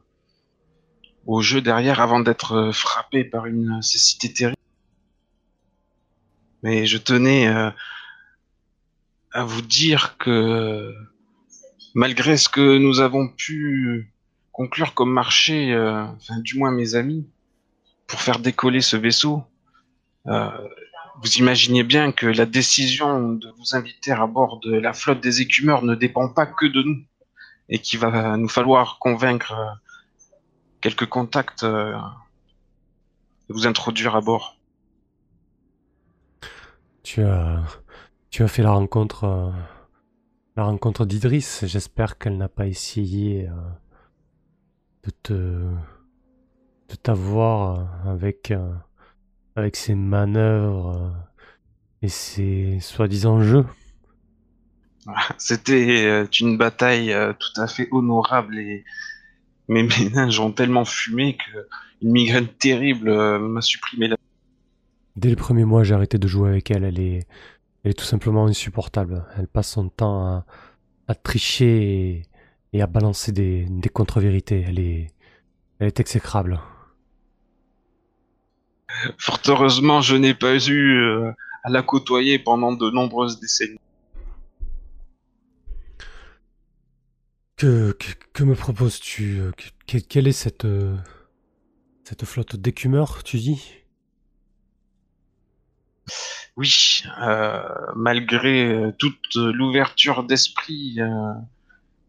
[1.26, 4.58] au jeu derrière avant d'être euh, frappé par une cécité terrible.
[6.64, 10.94] Mais je tenais à vous dire que
[11.94, 14.14] malgré ce que nous avons pu
[14.52, 17.28] conclure comme marché, enfin du moins mes amis,
[18.08, 19.44] pour faire décoller ce vaisseau,
[20.26, 25.42] vous imaginez bien que la décision de vous inviter à bord de la flotte des
[25.42, 27.04] écumeurs ne dépend pas que de nous
[27.70, 29.72] et qu'il va nous falloir convaincre euh,
[30.82, 31.98] quelques contacts euh,
[33.48, 34.58] de vous introduire à bord.
[37.04, 37.64] Tu as,
[38.30, 39.52] tu as fait la rencontre, euh,
[40.58, 41.66] rencontre d'Idriss.
[41.66, 43.54] J'espère qu'elle n'a pas essayé euh,
[45.04, 45.34] de te
[46.90, 48.72] de t'avoir avec euh,
[49.56, 51.10] avec ses manœuvres euh,
[52.02, 53.66] et ses soi-disant jeux.
[55.38, 58.84] C'était euh, une bataille euh, tout à fait honorable et
[59.68, 61.68] mes méninges ont tellement fumé que
[62.02, 64.18] une migraine terrible m'a supprimé la.
[65.16, 66.84] Dès le premier mois, j'ai arrêté de jouer avec elle.
[66.84, 67.26] Elle est,
[67.84, 69.26] elle est tout simplement insupportable.
[69.38, 70.46] Elle passe son temps à,
[71.08, 72.22] à tricher et,
[72.74, 74.66] et à balancer des, des contre-vérités.
[74.68, 75.08] Elle est,
[75.80, 76.60] elle est exécrable.
[79.18, 81.32] Fort heureusement, je n'ai pas eu euh,
[81.64, 83.80] à la côtoyer pendant de nombreuses décennies.
[87.56, 90.96] Que, que, que me proposes-tu euh, que- que- Quelle est cette, euh,
[92.04, 93.74] cette flotte d'écumeurs, tu dis?
[96.58, 97.64] Oui, euh,
[97.96, 101.00] malgré toute l'ouverture d'esprit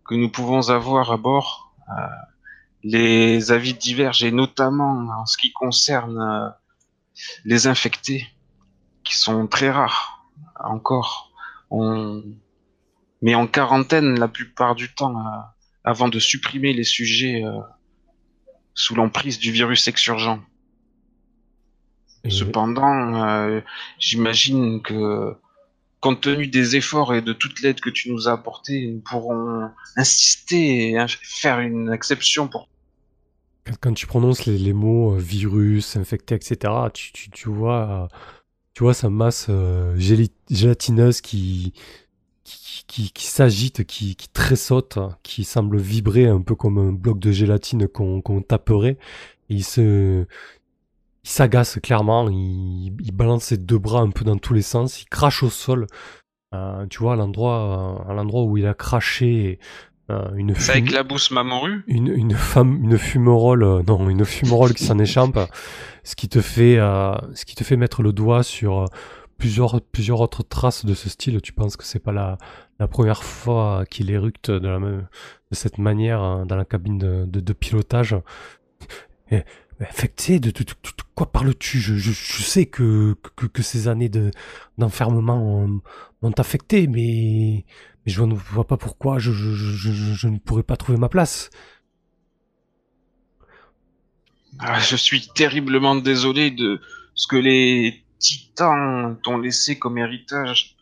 [0.04, 1.72] que nous pouvons avoir à bord,
[2.82, 6.52] les avis divergent et notamment en ce qui concerne
[7.44, 8.26] les infectés,
[9.04, 10.24] qui sont très rares
[10.58, 11.32] encore.
[11.70, 12.22] On
[13.22, 15.40] met en quarantaine la plupart du temps euh,
[15.84, 17.58] avant de supprimer les sujets euh,
[18.74, 20.40] sous l'emprise du virus exurgent.
[22.24, 23.60] Et- Cependant, euh,
[23.98, 25.36] j'imagine que,
[26.00, 29.70] compte tenu des efforts et de toute l'aide que tu nous as apportée, nous pourrons
[29.96, 32.68] insister et faire une exception pour.
[33.80, 38.08] Quand, tu prononces les, mots euh, virus, infecté, etc., tu, tu, tu vois,
[38.74, 39.96] tu vois sa masse euh,
[40.50, 41.72] gélatineuse qui,
[42.44, 47.18] qui, qui, qui s'agite, qui, qui tressaute, qui semble vibrer un peu comme un bloc
[47.18, 48.98] de gélatine qu'on qu'on taperait.
[49.50, 50.26] Et il se,
[51.24, 55.02] il s'agace clairement, il, il balance ses deux bras un peu dans tous les sens,
[55.02, 55.86] il crache au sol.
[56.54, 59.58] Euh, tu vois, à l'endroit, où il a craché
[60.36, 64.84] une Ça éclabousse ma morue une, une femme, une fumerole, euh, non, une fumerole qui
[64.84, 65.38] s'en échappe,
[66.04, 68.86] ce qui te fait, euh, ce qui te fait mettre le doigt sur euh,
[69.38, 71.40] plusieurs, plusieurs autres traces de ce style.
[71.40, 72.36] Tu penses que c'est pas la,
[72.78, 75.06] la première fois qu'il éructe de, la même,
[75.50, 78.14] de cette manière euh, dans la cabine de, de, de pilotage.
[79.30, 79.42] Et,
[79.80, 81.80] Infecté de, de, de- de quoi parles-tu?
[81.80, 84.30] Je, je, je sais que, que, que ces années de,
[84.78, 85.80] d'enfermement ont-
[86.22, 87.64] m'ont affecté, mais,
[88.04, 89.30] mais je ne vois pas pourquoi je,
[90.26, 91.50] ne pourrais pas trouver ma place.
[94.58, 96.80] Ah, Je suis terriblement désolé de
[97.14, 100.76] ce que les titans t'ont laissé comme héritage.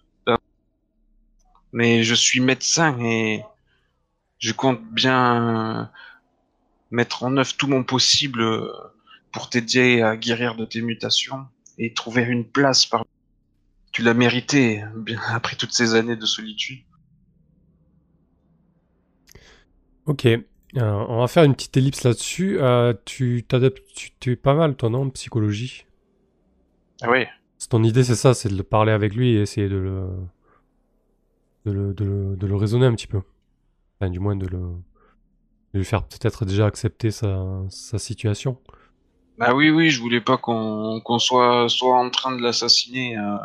[1.72, 3.42] Mais je suis médecin et
[4.38, 5.90] je compte bien
[6.90, 8.44] mettre en œuvre tout mon possible
[9.32, 11.46] pour t'aider à guérir de tes mutations
[11.78, 13.06] et trouver une place par.
[13.92, 16.82] Tu l'as mérité, bien après toutes ces années de solitude.
[20.06, 20.40] Ok, euh,
[20.74, 22.58] on va faire une petite ellipse là-dessus.
[22.60, 25.84] Euh, tu t'adaptes, tu, tu es pas mal toi non en psychologie?
[27.02, 27.12] Ah.
[27.58, 30.08] C'est ton idée, c'est ça, c'est de le parler avec lui et essayer de le,
[31.66, 33.20] de le, de le, de le raisonner un petit peu.
[34.00, 34.58] Enfin, du moins de le,
[35.74, 38.58] de lui faire peut-être déjà accepter sa, sa situation.
[39.38, 43.36] Bah oui, oui, je voulais pas qu'on qu'on soit soit en train de l'assassiner euh,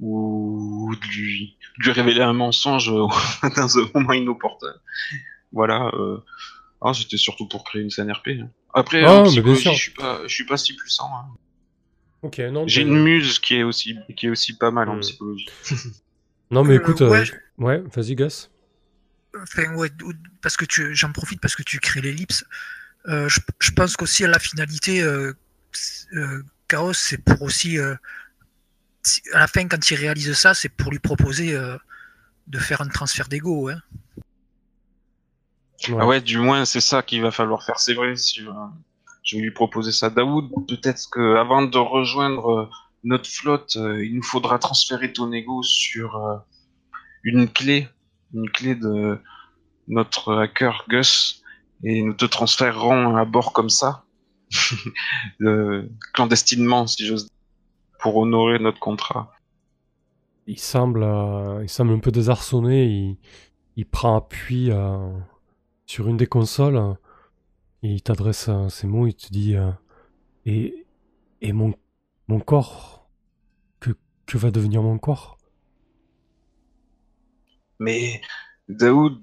[0.00, 2.92] ou de lui, de lui révéler un mensonge
[3.56, 4.74] dans un moment inopportun.
[5.52, 5.90] Voilà.
[5.94, 6.18] Euh...
[6.80, 8.28] Ah, c'était surtout pour créer une scène RP.
[8.40, 8.48] hein.
[8.74, 9.72] Après, Ah, en psychologie, sûr.
[9.72, 11.10] je suis pas, je suis pas si puissant.
[11.12, 11.26] hein.
[12.22, 12.66] Ok, non.
[12.66, 15.00] J'ai une muse qui est aussi qui est aussi pas mal en Hmm.
[15.00, 15.48] psychologie.
[16.50, 18.50] Non mais Euh, écoute, ouais, euh, je- ouais, vas-y Gus.
[19.42, 22.44] Enfin, ouais, ou- parce que tu, j'en profite parce que tu crées l'ellipse.
[23.06, 25.32] Euh, je, je pense qu'aussi à la finalité, euh,
[26.14, 27.94] euh, Chaos, c'est pour aussi, euh,
[29.02, 31.76] si- à la fin, quand il réalise ça, c'est pour lui proposer euh,
[32.46, 33.68] de faire un transfert d'ego.
[33.68, 33.82] Hein.
[35.96, 37.78] Ah ouais, du moins c'est ça qu'il va falloir faire.
[37.78, 38.16] C'est vrai.
[38.16, 38.52] Si euh,
[39.22, 42.68] je vais lui proposer ça, Daoud, peut-être que avant de rejoindre euh,
[43.04, 46.36] notre flotte, euh, il nous faudra transférer ton ego sur euh,
[47.24, 47.88] une clé,
[48.32, 49.20] une clé de
[49.86, 51.42] notre hacker Gus,
[51.84, 54.04] et nous te transférerons à bord comme ça,
[56.14, 57.32] clandestinement si j'ose, dire,
[58.00, 59.32] pour honorer notre contrat.
[60.46, 61.06] Il semble,
[61.62, 62.86] il semble un peu désarçonné.
[62.86, 63.18] Il,
[63.76, 65.08] il prend appui euh,
[65.88, 66.96] sur une des consoles
[67.82, 69.06] il t'adresse euh, ces mots.
[69.06, 69.70] Il te dit euh,
[70.44, 70.86] et
[71.40, 71.74] et mon
[72.44, 73.08] corps
[73.80, 73.90] que
[74.26, 75.38] que va devenir mon corps?
[77.80, 78.20] Mais
[78.68, 79.22] Daoud,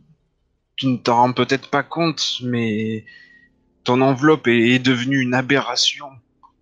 [0.78, 3.06] tu ne t'en rends peut-être pas compte, mais
[3.84, 6.08] ton enveloppe est, devenue une aberration.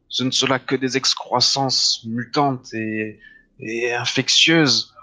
[0.09, 3.19] Ce ne sont là que des excroissances mutantes et,
[3.93, 4.93] infectieuses.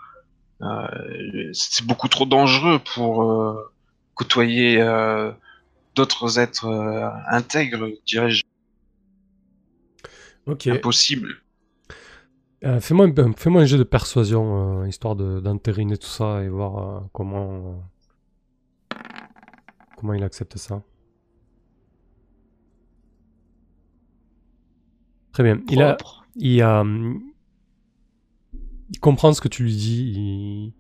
[0.62, 3.22] Euh, c'est beaucoup trop dangereux pour
[4.20, 5.32] côtoyer euh,
[5.94, 8.42] d'autres êtres euh, intègres, dirais-je.
[10.46, 10.66] Ok.
[10.66, 11.36] Impossible.
[12.64, 17.08] Euh, fais-moi un, fais un jeu de persuasion, histoire de- d'entériner tout ça et voir
[17.14, 17.82] comment,
[19.96, 20.82] comment il accepte ça.
[25.32, 25.62] Très bien.
[25.70, 26.26] Il a, Propre.
[26.36, 26.84] il, a,
[28.92, 30.12] il comprend ce que tu lui dis.
[30.14, 30.74] Il,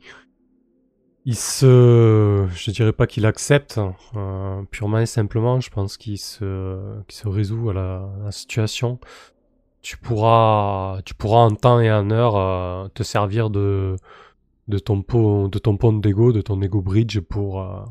[1.26, 3.80] il se, je dirais pas qu'il accepte
[4.16, 5.60] euh, purement et simplement.
[5.60, 8.98] Je pense qu'il se, qu'il se résout à la, à la situation.
[9.82, 13.96] Tu pourras, tu pourras en temps et en heure euh, te servir de,
[14.70, 17.82] de ton pot, de ton pont d'ego, de ton ego bridge pour, euh,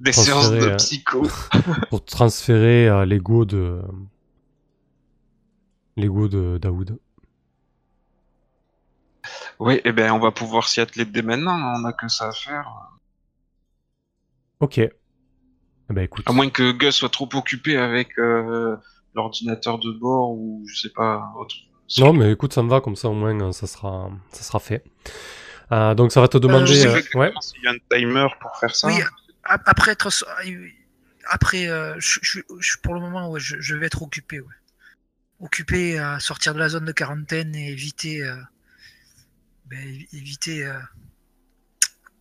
[0.00, 1.22] Des Transférer, séances de euh, psycho.
[1.90, 3.80] pour transférer euh, l'ego de,
[5.96, 6.98] l'ego de Daoud.
[9.58, 12.32] Oui, et ben on va pouvoir s'y atteler dès maintenant, on a que ça à
[12.32, 12.68] faire.
[14.60, 14.78] Ok.
[14.78, 14.90] Eh
[15.90, 16.24] ben écoute.
[16.28, 18.76] À moins que Gus soit trop occupé avec euh,
[19.14, 21.54] l'ordinateur de bord ou je sais pas, autre.
[21.98, 24.58] Non, mais écoute, ça me va, comme ça au moins euh, ça sera, ça sera
[24.58, 24.84] fait.
[25.72, 26.66] Euh, donc ça va te demander.
[26.66, 27.32] Je sais euh, pas ouais.
[27.62, 28.88] y a un timer pour faire ça.
[28.88, 28.94] Oui,
[29.44, 30.10] ap- après être.
[30.10, 30.26] so-
[31.30, 34.40] Après, euh, je, je- je- pour le moment, ouais, je, je vais être occupé.
[34.40, 34.46] Ouais.
[35.40, 38.22] Occupé à sortir de la zone de quarantaine et éviter.
[39.70, 40.78] Ben, évi- éviter euh,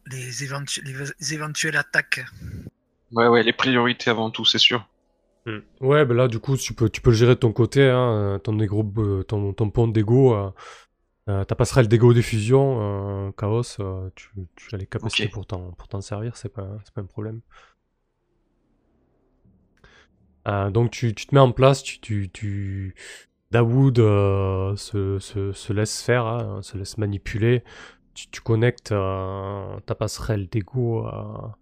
[0.07, 2.25] les, éventu- les éventuelles attaques.
[3.11, 4.87] Ouais, ouais, les priorités avant tout, c'est sûr.
[5.45, 5.59] Hmm.
[5.79, 8.11] Ouais, ben là, du coup, tu peux, tu peux le gérer de ton côté, hein,
[8.13, 10.51] euh, ton, euh, ton, ton pont d'ego, euh,
[11.29, 15.71] euh, ta passerelle d'ego diffusion, euh, chaos, euh, tu, tu as les capacités pour t'en
[15.71, 17.41] pour t'en servir, c'est pas, c'est pas un problème.
[20.47, 22.95] Euh, donc tu, tu te mets en place, tu, tu, tu...
[23.51, 27.63] Dawood euh, se, se, se laisse faire, hein, se laisse manipuler,
[28.13, 31.57] tu, connectes euh, ta passerelle d'ego à,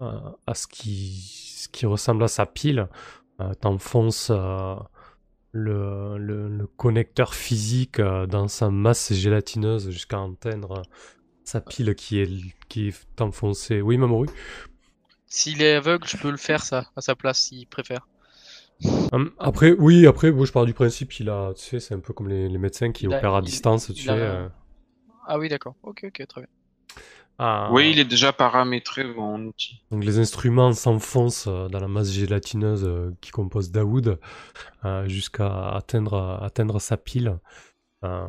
[0.00, 2.88] à, ce, qui, ressemble à sa pile,
[3.40, 4.30] euh, t'enfonces
[5.52, 10.82] le, connecteur physique dans sa masse gélatineuse jusqu'à atteindre
[11.44, 12.28] sa pile qui est,
[12.68, 13.80] qui enfoncée.
[13.80, 14.26] Oui, Mamoru?
[15.26, 18.06] S'il est aveugle, je peux le faire ça à sa place s'il préfère.
[19.12, 22.00] Hum, Après, oui, après, bon, je pars du principe qu'il a, tu sais, c'est un
[22.00, 24.10] peu comme les, les médecins qui Il a- opèrent à il- distance, tu il sais.
[24.10, 24.48] a- euh.
[25.26, 25.74] Ah oui, d'accord.
[25.82, 26.48] Ok, ok, très bien.
[27.38, 29.80] Ah, Oui, il est déjà paramétré mon outil.
[29.90, 34.18] Donc les instruments s'enfoncent euh, dans la masse gélatineuse euh, qui compose Daoud
[34.84, 37.38] euh, jusqu'à atteindre, atteindre sa pile.
[38.04, 38.26] Euh,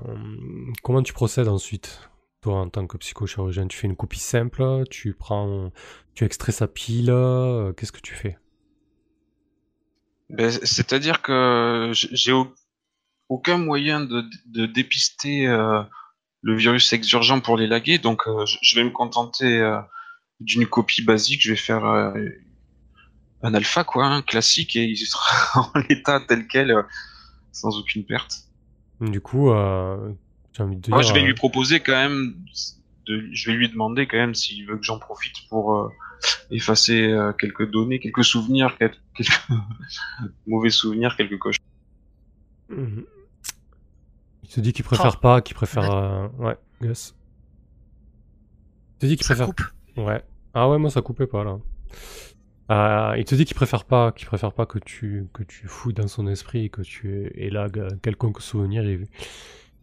[0.83, 2.09] comment tu procèdes ensuite?
[2.41, 5.71] Toi, en tant que psychochirurgien, tu fais une copie simple, tu prends,
[6.15, 8.37] tu extrais sa pile, euh, qu'est-ce que tu fais?
[10.29, 12.53] Ben, C'est-à-dire que j'ai au-
[13.29, 15.81] aucun moyen de, de dépister euh,
[16.41, 19.79] le virus exurgent pour les laguer, donc euh, je- vais me contenter euh,
[20.39, 21.41] d'une copie basique.
[21.41, 22.13] Je vais faire euh,
[23.43, 26.83] un alpha, quoi, un classique, et il sera en l'état tel quel, euh,
[27.51, 28.43] sans aucune perte.
[29.01, 30.11] Du coup, euh,
[30.59, 30.93] envie de dire...
[30.93, 32.35] Moi, je vais lui proposer quand même,
[33.07, 35.89] de, je vais lui demander quand même s'il veut que j'en profite pour euh,
[36.51, 39.41] effacer euh, quelques données, quelques souvenirs, quel- quelques
[40.47, 41.57] mauvais souvenirs, quelques coches.
[42.69, 43.05] Mhm.
[44.43, 45.91] Il te dit qu'il préfère pas, qu'il préfère...
[45.93, 47.15] euh, Ouais, Gus.
[48.95, 49.47] Il te dit qu'il Ça préfère...
[49.47, 49.61] coupe.
[49.97, 50.23] Ouais.
[50.53, 51.57] Ah ouais, moi ça coupait pas là.
[52.71, 55.93] Euh, il te dit qu'il préfère pas, qu'il préfère pas que tu que tu fouilles
[55.93, 58.83] dans son esprit, que tu élagues quelconque souvenir.
[58.83, 59.07] Il,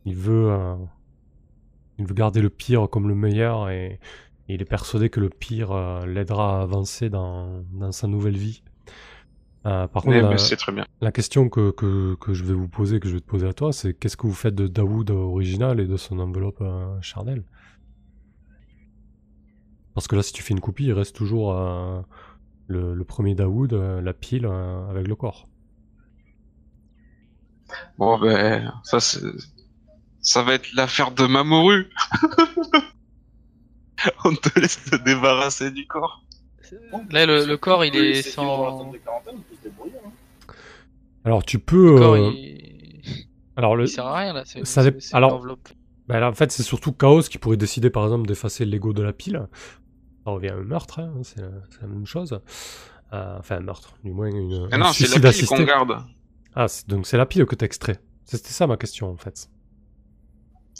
[0.04, 0.74] il veut, euh,
[1.98, 4.00] il veut garder le pire comme le meilleur et
[4.54, 8.62] il est persuadé que le pire euh, l'aidera à avancer dans, dans sa nouvelle vie.
[9.64, 10.84] Euh, par contre, la, mais c'est très bien.
[11.00, 13.52] la question que, que, que je vais vous poser, que je vais te poser à
[13.52, 17.44] toi, c'est qu'est-ce que vous faites de Daoud original et de son enveloppe euh, charnelle?
[19.94, 21.52] Parce que là, si tu fais une copie, il reste toujours
[22.66, 25.48] le, le premier Daoud, la pile avec le corps.
[27.98, 31.90] Bon, ben, ça va être l'affaire de Mamoru.
[34.24, 36.22] On te laisse te débarrasser du corps.
[37.10, 38.90] Là, le, le corps, il est sans.
[38.90, 38.92] hein.
[41.24, 41.94] Alors tu peux.
[41.94, 43.26] Le corps, euh, il...
[43.56, 44.44] Alors le, il sert à rien là.
[44.46, 44.82] Ça
[45.12, 45.68] alors- l'enveloppe.
[46.08, 49.02] bah, là, en fait, c'est surtout Chaos qui pourrait décider, par exemple, d'effacer l'ego de
[49.02, 49.46] la pile.
[50.24, 52.40] Ça revient à un meurtre, hein, c'est la, même chose.
[53.12, 54.68] Euh, enfin, un meurtre, du moins une.
[54.70, 55.96] Ah un non, c'est la pile qu'on garde.
[56.54, 58.00] Ah, c'est- donc c'est la pile que t'extrais.
[58.24, 59.48] C'était ça ma question en fait.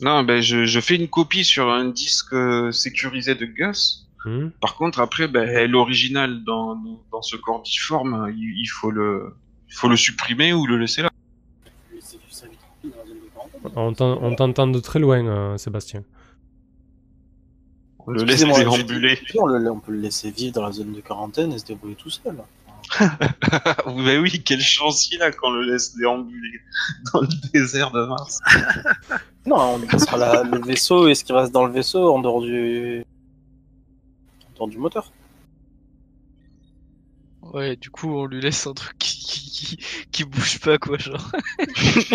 [0.01, 4.07] Non, ben, je, je fais une copie sur un disque euh, sécurisé de Gus.
[4.25, 6.77] Hmm Par contre, après, ben, l'original dans,
[7.11, 9.35] dans ce corps difforme, il, il faut le,
[9.69, 11.11] il faut le supprimer ou le laisser là.
[13.77, 16.03] On t'en- on t'entend de très loin, euh, Sébastien.
[18.05, 19.19] On le laisse Excusez-moi, déambuler.
[19.39, 21.95] On, le- on peut le laisser vivre dans la zone de quarantaine et se débrouiller
[21.95, 22.37] tout seul.
[23.87, 26.61] Bah oui, quelle chance il a quand on le laisse déambuler
[27.13, 28.39] dans le désert de Mars.
[29.45, 32.21] Non, on lui passera la- le vaisseau et ce qui reste dans le vaisseau en
[32.21, 33.05] dehors du.
[34.51, 35.11] en dehors du moteur.
[37.43, 39.79] Ouais, du coup, on lui laisse un truc qui, qui, qui,
[40.13, 41.29] qui bouge pas, quoi, genre.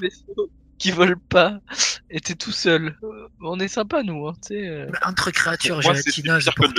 [0.00, 1.60] Vaisseau qui vole pas,
[2.10, 2.96] et t'es tout seul.
[3.02, 4.68] Euh, On est sympa, nous, hein, tu sais.
[4.68, 4.90] euh.
[5.04, 6.72] Entre créatures gélatineuses, pire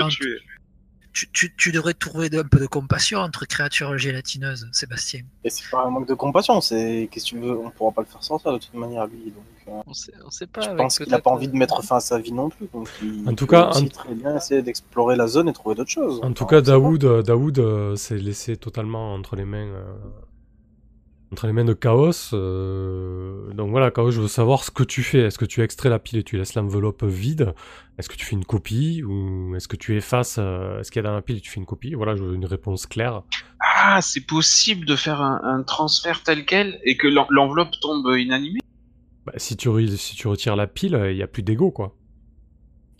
[1.15, 5.21] tu, tu, tu devrais trouver un peu de compassion entre créatures gélatineuses, Sébastien.
[5.45, 7.08] Et c'est pas un manque de compassion, c'est.
[7.10, 9.32] Qu'est-ce que tu veux On pourra pas le faire sortir de toute manière, lui.
[9.32, 10.62] Donc, euh, On sait, on sait pas.
[10.62, 12.49] je avec pense qu'il a pas envie de euh, mettre fin à sa vie non
[12.49, 12.67] plus.
[12.73, 15.75] Donc il En tout cas, aussi en- très bien essayer d'explorer la zone et trouver
[15.75, 16.19] d'autres choses.
[16.21, 16.60] En tout cas.
[16.62, 19.84] Daoud, euh, Daoud euh, s'est laissé totalement entre les mains, euh,
[21.31, 22.33] entre les mains de Chaos.
[22.33, 25.19] euh, donc voilà, Chaos, je veux savoir ce que tu fais.
[25.19, 27.53] Est-ce que tu extrais la pile et tu laisses l'enveloppe vide?
[27.97, 29.03] Est-ce que tu fais une copie?
[29.03, 31.49] Ou est-ce que tu effaces euh, ce qu'il y a dans la pile et tu
[31.49, 31.93] fais une copie?
[31.93, 33.23] Voilà, je veux une réponse claire.
[33.59, 38.07] Ah, c'est possible de faire un, un transfert tel quel et que l'en- l'enveloppe tombe
[38.17, 38.59] inanimée?
[39.25, 41.97] Bah, si, tu re- si tu retires la pile, il n'y a plus d'ego, quoi.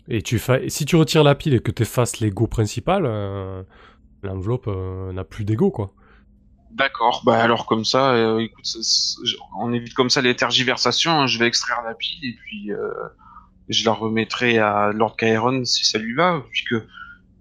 [0.08, 3.62] Et tu fa- si tu retires la pile et que tu effaces l'ego principal, euh,
[4.22, 5.94] l'enveloppe euh, n'a plus d'ego, quoi.
[6.76, 10.36] D'accord, bah alors comme ça, euh, écoute, ça- ça- je- on évite comme ça les
[10.36, 12.90] tergiversations, hein, je vais extraire la pile et puis euh,
[13.68, 16.74] je la remettrai à Lord Caeron si ça lui va, puisque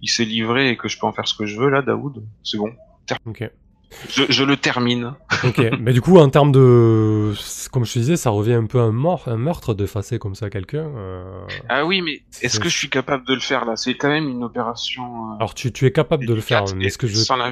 [0.02, 2.24] il s'est livré et que je peux en faire ce que je veux là, Daoud,
[2.44, 2.72] c'est bon.
[3.26, 3.50] Ok.
[4.10, 5.14] Je, je le termine.
[5.44, 7.34] Ok, mais du coup, en termes de.
[7.72, 10.36] Comme je te disais, ça revient un peu à un, mort, un meurtre d'effacer comme
[10.36, 10.88] ça quelqu'un.
[10.96, 13.76] euh, Ah oui, mais est-ce que je suis capable de le faire là?
[13.76, 15.04] C'est quand même une opération.
[15.40, 17.16] Alors, tu, tu es capable de le faire, est-ce que je.
[17.16, 17.52] sans, la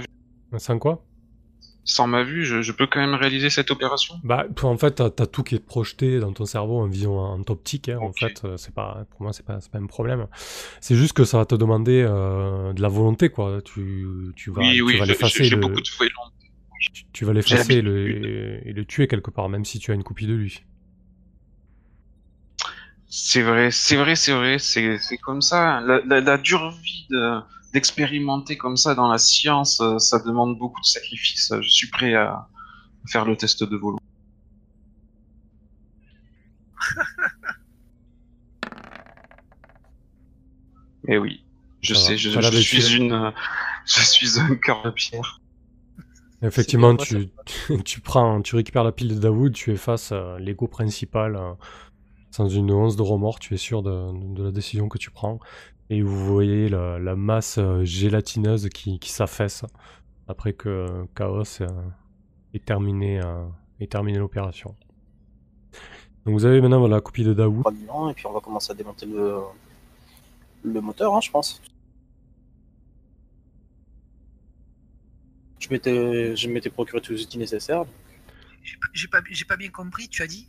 [0.58, 1.06] Sans quoi?
[1.86, 4.92] Sans ma vue, je, je peux quand même réaliser cette opération Bah, toi, en fait,
[4.96, 7.90] t'as as tout qui est projeté dans ton cerveau en vision en optique.
[7.90, 10.28] Hein, En fait, euh, c'est pas, pour moi, c'est pas, c'est pas un problème.
[10.82, 13.62] C'est juste que ça va te demander euh, de la volonté, quoi.
[13.64, 16.48] Tu, tu vas, Oui, tu oui, vas l'effacer, j'ai le- beaucoup de volonté.
[16.94, 19.96] tu, tu vas l'effacer et le, et le tuer quelque part, même si tu as
[19.96, 20.62] une copie de lui.
[23.08, 25.82] C'est vrai, c'est vrai, c'est vrai, c'est c'est comme ça.
[25.82, 27.40] La, la, la dure vie de-
[27.74, 31.54] d'expérimenter comme ça dans la science, euh, ça demande beaucoup de sacrifices.
[31.62, 32.48] Je suis prêt à
[33.08, 34.04] faire le test de volonté.
[41.08, 41.44] Eh oui,
[41.82, 42.30] je sais, je,
[42.62, 43.32] suis une, euh,
[43.86, 45.42] je suis un cœur de pierre.
[46.42, 47.30] Effectivement, tu,
[47.86, 51.54] tu prends, tu récupères la pile de Dawood, tu effaces euh, l'ego principal euh,
[52.32, 55.40] sans une once de remords, tu es sûr de, de la décision que tu prends.
[55.94, 59.64] Et vous voyez la, la masse euh, gélatineuse qui, qui s'affaisse
[60.28, 61.68] après que Chaos euh,
[62.56, 63.46] ait terminé, euh,
[63.80, 64.76] ait terminé l'opération.
[66.26, 67.34] Donc vous avez maintenant la copie de.
[67.34, 69.38] Probablement, et puis on va commencer à démonter le,
[70.64, 71.62] le moteur, hein, je pense.
[75.60, 77.84] Je m'étais, je m'étais procuré tous les outils nécessaires.
[78.64, 80.48] J'ai pas- J'ai pas, j'ai pas bien compris, tu as dit?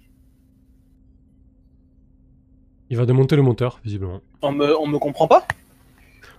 [2.91, 4.21] Il va démonter le moteur, visiblement.
[4.43, 5.47] On me, on me comprend pas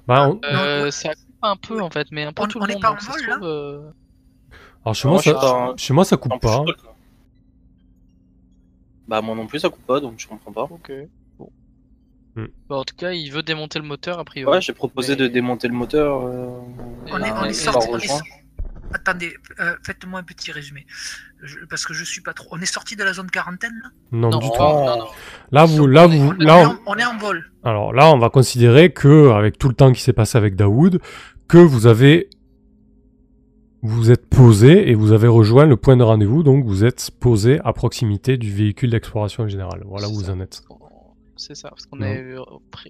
[0.07, 2.65] Bah, on- Euh, ça coupe un peu en fait, mais un peu On- tout on
[2.65, 2.81] le est monde.
[2.83, 3.81] pas donc ça se trouve, euh,
[4.85, 6.63] Alors chez moi, ça, pas- chez moi ça coupe pas.
[9.07, 10.63] Bah moi non plus ça coupe pas donc je comprends pas.
[10.63, 10.91] Ok.
[11.37, 11.51] Bon.
[12.35, 12.45] Hmm.
[12.69, 14.51] Bah, en tout cas, il veut démonter le moteur a priori.
[14.51, 16.21] Ouais j'ai proposé Mais- de démonter le moteur.
[16.25, 16.47] euh,
[17.11, 17.87] On est, on est sorti.
[17.91, 18.07] on est
[18.93, 20.85] Attendez, euh, faites-moi un petit résumé.
[21.43, 22.47] Je- parce que je suis pas trop.
[22.51, 23.89] On est sorti de la zone quarantaine là?
[24.11, 24.61] Non, Non, du oh, tout.
[24.63, 25.05] non, non.
[25.51, 27.51] Là, vous, là, on est- vous, on est là, en- on est en vol.
[27.63, 30.99] Alors là, on va considérer que, avec tout le temps qui s'est passé avec Daoud,
[31.47, 32.29] que vous avez,
[33.81, 37.59] vous êtes posé et vous avez rejoint le point de rendez-vous, donc vous êtes posé
[37.63, 39.83] à proximité du véhicule d'exploration générale.
[39.85, 40.33] Voilà où vous ça.
[40.33, 40.61] en êtes.
[41.37, 42.35] C'est ça, parce qu'on avait,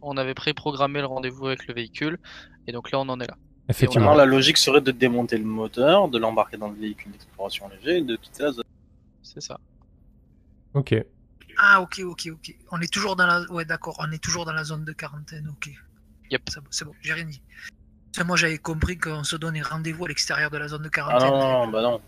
[0.03, 2.19] on avait préprogrammé le rendez-vous avec le véhicule,
[2.67, 3.37] et donc là on en est là.
[3.67, 4.13] Effectivement.
[4.13, 8.01] La logique serait de démonter le moteur, de l'embarquer dans le véhicule d'exploration léger et
[8.01, 8.63] de quitter la zone.
[9.23, 9.59] C'est ça.
[10.73, 10.93] Ok.
[11.57, 12.55] Ah, ok, ok, ok.
[12.71, 13.41] On est toujours dans la.
[13.51, 13.95] Ouais, d'accord.
[13.99, 15.47] On est toujours dans la zone de quarantaine.
[15.49, 15.69] Ok.
[16.29, 16.49] Yep.
[16.69, 16.91] C'est bon.
[17.01, 17.41] J'ai rien dit.
[18.25, 21.29] Moi, j'avais compris qu'on se donnait rendez-vous à l'extérieur de la zone de Ah quarantaine.
[21.31, 22.01] non, non, bah non.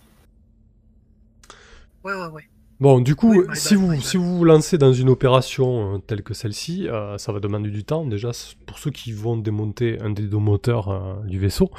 [2.04, 2.50] Ouais, ouais, ouais.
[2.80, 5.98] Bon, du coup, Oui, si, bad, vous, si vous vous lancez dans une opération euh,
[5.98, 8.06] telle que celle-ci, euh, ça va demander du temps.
[8.06, 8.30] Déjà,
[8.68, 11.72] pour ceux qui vont démonter un des deux moteurs euh, du vaisseau,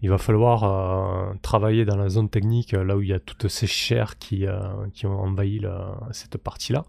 [0.00, 3.66] il va falloir travailler dans la zone technique, là où il y a toutes ces
[3.66, 4.46] chairs qui,
[4.94, 6.84] qui ont envahi la- cette partie-là.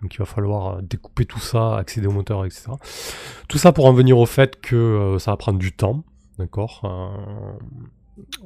[0.00, 2.68] Donc il va falloir découper tout ça, accéder au moteur, etc.
[3.48, 6.04] Tout ça pour en venir au fait que ça va prendre du temps.
[6.38, 6.80] D'accord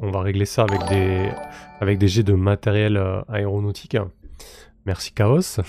[0.00, 1.28] On va régler ça avec des,
[1.80, 3.96] avec des jets de matériel aéronautique.
[4.86, 5.60] Merci Chaos.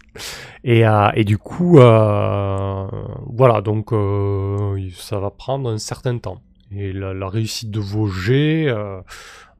[0.64, 2.86] et, euh, et du coup, euh,
[3.26, 6.40] voilà, donc euh, ça va prendre un certain temps.
[6.70, 8.72] et la, réussite de vos jets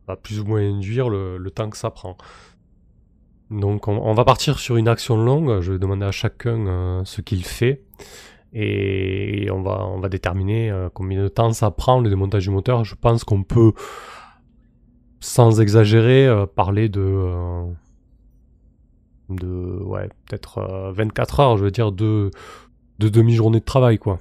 [0.07, 2.17] va plus ou moins induire le, temps que ça prend.
[3.51, 5.61] Donc on, va partir sur une action longue.
[5.61, 7.83] Je vais demander à chacun ce qu'il fait
[8.55, 12.85] et on va on va déterminer combien de temps ça prend le démontage du moteur.
[12.85, 13.73] Je pense qu'on peut
[15.21, 16.27] sans exagérer
[16.57, 17.75] parler de
[19.31, 19.47] de
[19.83, 21.57] ouais peut-être euh, 24 heures.
[21.57, 22.31] Je veux dire de
[22.99, 24.21] de demi-journée de travail quoi.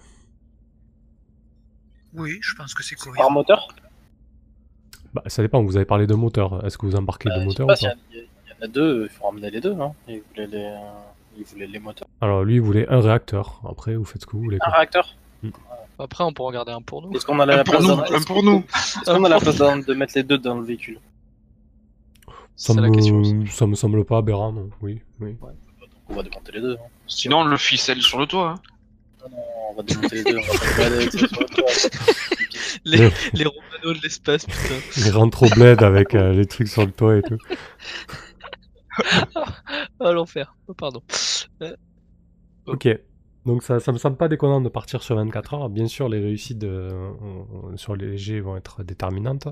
[2.14, 3.32] Oui, je pense que c'est Par cohérent.
[3.32, 3.68] moteur?
[5.14, 6.66] Bah, ça dépend, vous avez parlé de moteur.
[6.66, 7.94] Est-ce que vous embarquez Bah, de moteur pas ou pas?
[8.12, 9.74] il y en a deux, il faut ramener les deux.
[9.80, 9.94] Hein.
[10.08, 10.78] Il, voulait les, euh,
[11.38, 12.08] il voulait les moteurs.
[12.22, 13.62] Alors lui, il voulait un réacteur.
[13.68, 14.58] Après, vous faites ce que vous voulez.
[14.62, 15.16] Un réacteur?
[16.00, 17.12] Après, on pourra en garder un pour nous.
[17.16, 18.64] Est-ce qu'on a la Un pour place nous, un est-ce pour qu'on- nous.
[18.76, 21.00] Est-ce qu'on a la place de mettre les deux dans le véhicule?
[22.56, 24.70] Ça la question me, ça me semble pas aberrant, non.
[24.82, 25.36] Oui, oui.
[25.42, 26.74] Donc on va démonter les deux.
[26.76, 26.86] hein.
[27.08, 28.50] Sinon, on le ficelle sur le toit.
[28.52, 28.62] hein.
[29.24, 30.38] Non, non, on va démonter les deux.
[30.38, 30.58] On va pas
[31.12, 31.66] ça sur le toit.
[32.86, 32.98] Les,
[33.34, 34.76] les Romano de l'espace, putain.
[34.98, 37.38] Il rentre au bled avec euh, les trucs sur le toit et tout.
[40.00, 40.56] Ah, l'enfer.
[40.68, 41.02] Oh, pardon.
[42.66, 42.88] Ok.
[43.46, 45.70] Donc ça, ça me semble pas déconnant de partir sur 24 heures.
[45.70, 49.48] Bien sûr, les réussites de- euh, sur les G vont être déterminantes,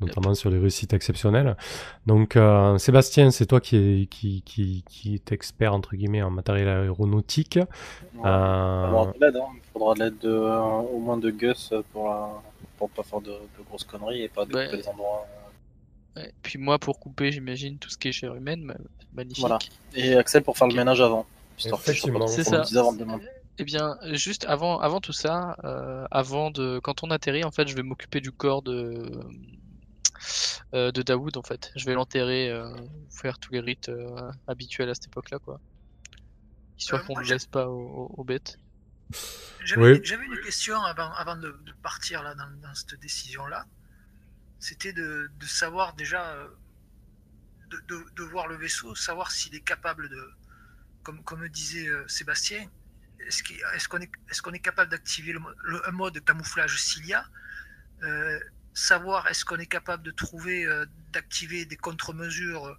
[0.00, 1.56] notamment sur les réussites exceptionnelles.
[2.06, 6.30] Donc euh, Sébastien, c'est toi qui est, qui, qui, qui est expert entre guillemets en
[6.30, 7.58] matériel aéronautique.
[8.18, 9.36] On va avoir Euh, de l'aide.
[9.36, 9.46] hein.
[9.54, 12.42] Il faudra de l'aide de, euh, au moins de Gus pour, la-
[12.78, 14.76] pour pas faire de, de grosses conneries et pas découper Ouais.
[14.76, 15.26] les endroits.
[16.16, 16.32] Ouais.
[16.42, 18.74] Puis moi, pour couper, j'imagine, tout ce qui est chair humaine, ma-
[19.14, 19.38] magnifique.
[19.40, 19.58] Voilà.
[19.94, 21.24] Et Axel pour faire le ménage avant.
[21.60, 22.26] Histoire Effectivement.
[22.26, 22.62] C'est ça.
[22.80, 23.04] avant de.
[23.58, 27.68] Eh bien, juste avant, avant tout ça, euh, avant de, quand on atterrit, en fait,
[27.68, 29.10] je vais m'occuper du corps de,
[30.74, 31.70] euh, de Daoud, en fait.
[31.76, 32.72] Je vais l'enterrer, euh,
[33.10, 35.60] faire tous les rites euh, habituels à cette époque-là, quoi.
[36.78, 38.58] Histoire Euh, qu'on ne laisse pas aux, aux- bêtes.
[39.64, 40.00] J'avais Oui.
[40.04, 43.66] j'avais une question avant, avant de, de partir là, dans, dans cette décision-là.
[44.58, 46.34] C'était de, de savoir déjà,
[47.70, 50.30] de, de- de voir le vaisseau, savoir s'il est capable de,
[51.02, 52.66] comme, comme disait euh, Sébastien,
[53.26, 57.24] est-ce qu'on est, est, qu'on est capable d'activer le, un mode camouflage s'il y a
[58.02, 58.38] Euh,
[58.72, 62.76] Savoir est-ce qu'on est capable de trouver, euh, d'activer des contre-mesures euh,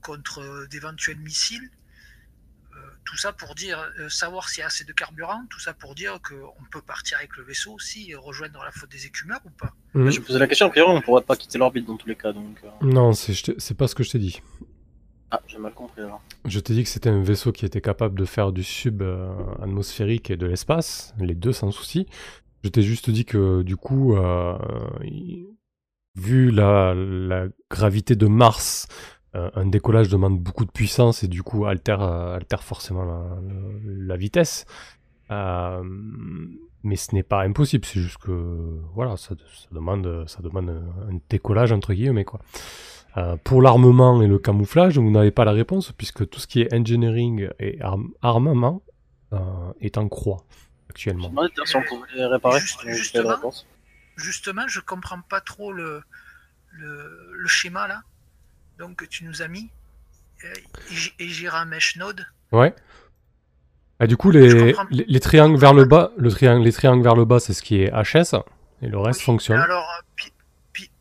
[0.00, 1.70] contre euh, d'éventuels missiles
[3.04, 5.94] tout ça pour dire, euh, savoir s'il y a assez de carburant, tout ça pour
[5.94, 9.50] dire qu'on peut partir avec le vaisseau aussi et rejoindre la faute des écumeurs ou
[9.50, 9.72] pas.
[9.94, 10.10] mhm.
[10.10, 12.32] Je posais la question, a priori on pourrait pas quitter l'orbite dans tous les cas.
[12.32, 14.40] Donc, euh, Non, c'est pas ce que je t'ai dit.
[15.30, 16.20] Ah, j'ai mal compris alors.
[16.44, 19.34] Je t'ai dit que c'était un vaisseau qui était capable de faire du sub euh,
[20.28, 22.06] et de l'espace, les deux sans souci.
[22.62, 24.56] Je t'ai juste dit que du coup, euh,
[26.14, 26.94] vu la,
[27.70, 28.86] gravité de Mars,
[29.34, 33.04] euh, un décollage demande beaucoup de puissance et du coup altère, forcément
[33.84, 34.66] la, vitesse.
[35.30, 41.18] Mais ce n'est pas impossible, c'est juste que voilà, ça, ça demande, ça demande un
[41.30, 42.40] décollage entre guillemets quoi.
[43.16, 46.62] Euh, pour l'armement et le camouflage, vous n'avez pas la réponse puisque tout ce qui
[46.62, 48.82] est engineering et arm- armement
[49.32, 49.38] euh,
[49.80, 50.44] est en croix
[50.90, 51.32] actuellement.
[51.64, 52.58] si on pouvait les réparer.
[52.60, 53.28] Juste- justement.
[53.30, 53.66] la réponse.
[54.16, 56.02] Justement, je comprends pas trop le,
[56.72, 58.02] le, le schéma là,
[58.78, 59.70] donc que tu nous as mis.
[60.44, 60.52] Euh,
[61.18, 62.26] et Jira Mesh Node.
[62.52, 62.74] Ouais.
[64.00, 64.86] Ah, du coup, les, comprends.
[64.90, 67.62] les, les triangles vers le bas, le triangle, les triangles vers le bas, c'est ce
[67.62, 68.34] qui est HS
[68.82, 69.58] et le reste Oui, fonctionne.
[69.60, 70.02] Alors, euh,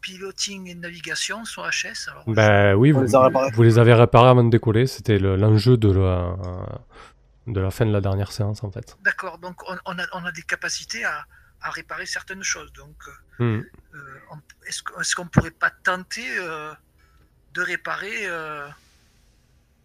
[0.04, 2.10] piloting et navigation sont HS.
[2.12, 4.86] Alors, Ben oui, vous, les vous avez réparés avant de décoller.
[4.88, 6.36] C'était le- l'enjeu de la,
[7.47, 8.95] de la fin de la dernière séance en fait.
[9.01, 11.26] D'accord, donc on, on a, on a des capacités à,
[11.62, 12.72] à réparer certaines choses.
[12.74, 13.64] Donc, euh, Hmm.
[13.95, 13.99] Euh,
[14.68, 16.72] Est-ce qu'on pourrait pas tenter euh,
[17.56, 18.68] de réparer euh,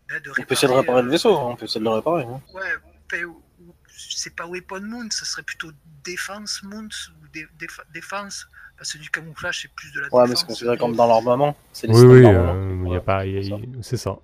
[0.09, 1.95] ben, de On peut essayer de réparer le vaisseau, hein, on peut essayer de le
[2.01, 2.25] réparer.
[2.25, 2.43] hein.
[2.53, 2.75] Ouais,
[3.11, 5.71] ben, ou- ou- c'est pas Weapon Moon, ça serait plutôt
[6.05, 6.89] Défense Moon
[7.23, 8.47] ou dé- déf- Défense,
[8.79, 11.57] parce que du camouflage c'est plus de la Ouais, mais c'est considéré comme dans l'armement.
[11.73, 14.17] C'est les Oui, oui, euh, il y a pas, il y a- c'est ça.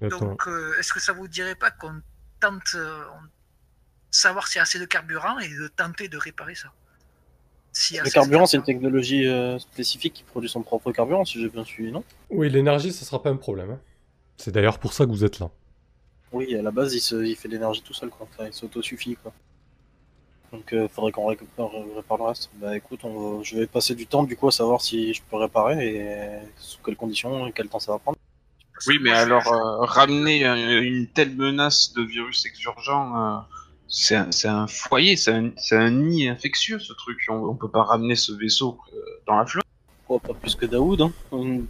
[0.00, 0.16] c'est ça.
[0.18, 2.00] Donc, euh, est-ce que ça vous dirait pas qu'on
[2.40, 3.02] tente euh,
[4.10, 6.68] savoir s'il y a assez de carburant et de tenter de réparer ça?
[8.00, 11.48] A Le carburant, c'est une technologie euh, spécifique qui produit son propre carburant, si j'ai
[11.48, 12.02] bien suivi, non?
[12.28, 13.70] Oui, l'énergie, ce sera pas un problème.
[13.70, 13.80] hein.
[14.36, 15.50] C'est d'ailleurs pour ça que vous êtes là.
[16.32, 18.26] Oui, à la base, il, se, il fait de l'énergie tout seul, quoi.
[18.32, 19.32] Enfin, il s'autosuffit, quoi.
[20.52, 22.50] Donc, il faudrait qu'on récupère, répare le reste.
[22.60, 25.36] Bah écoute, on je vais passer du temps, du coup, à savoir si je peux
[25.36, 26.06] réparer et
[26.56, 28.18] sous quelles conditions et quel temps ça va prendre.
[28.86, 33.38] Oui, mais alors, euh, ramener euh, une telle menace de virus exurgent, euh,
[33.86, 37.18] c'est un, c'est un foyer, c'est un, c'est un nid infectieux, ce truc.
[37.28, 39.64] On, on peut pas ramener ce vaisseau euh, dans la flotte.
[40.08, 41.12] Oh, pas plus que Daoud, hein.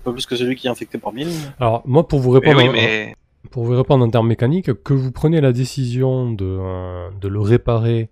[0.02, 1.28] Pas plus que celui qui est infecté par mille.
[1.58, 3.14] Alors, moi, pour vous Mais répondre, oui, mais
[3.50, 7.40] pour vous répondre en termes mécaniques, que vous preniez la décision de, euh, de le
[7.40, 8.08] réparer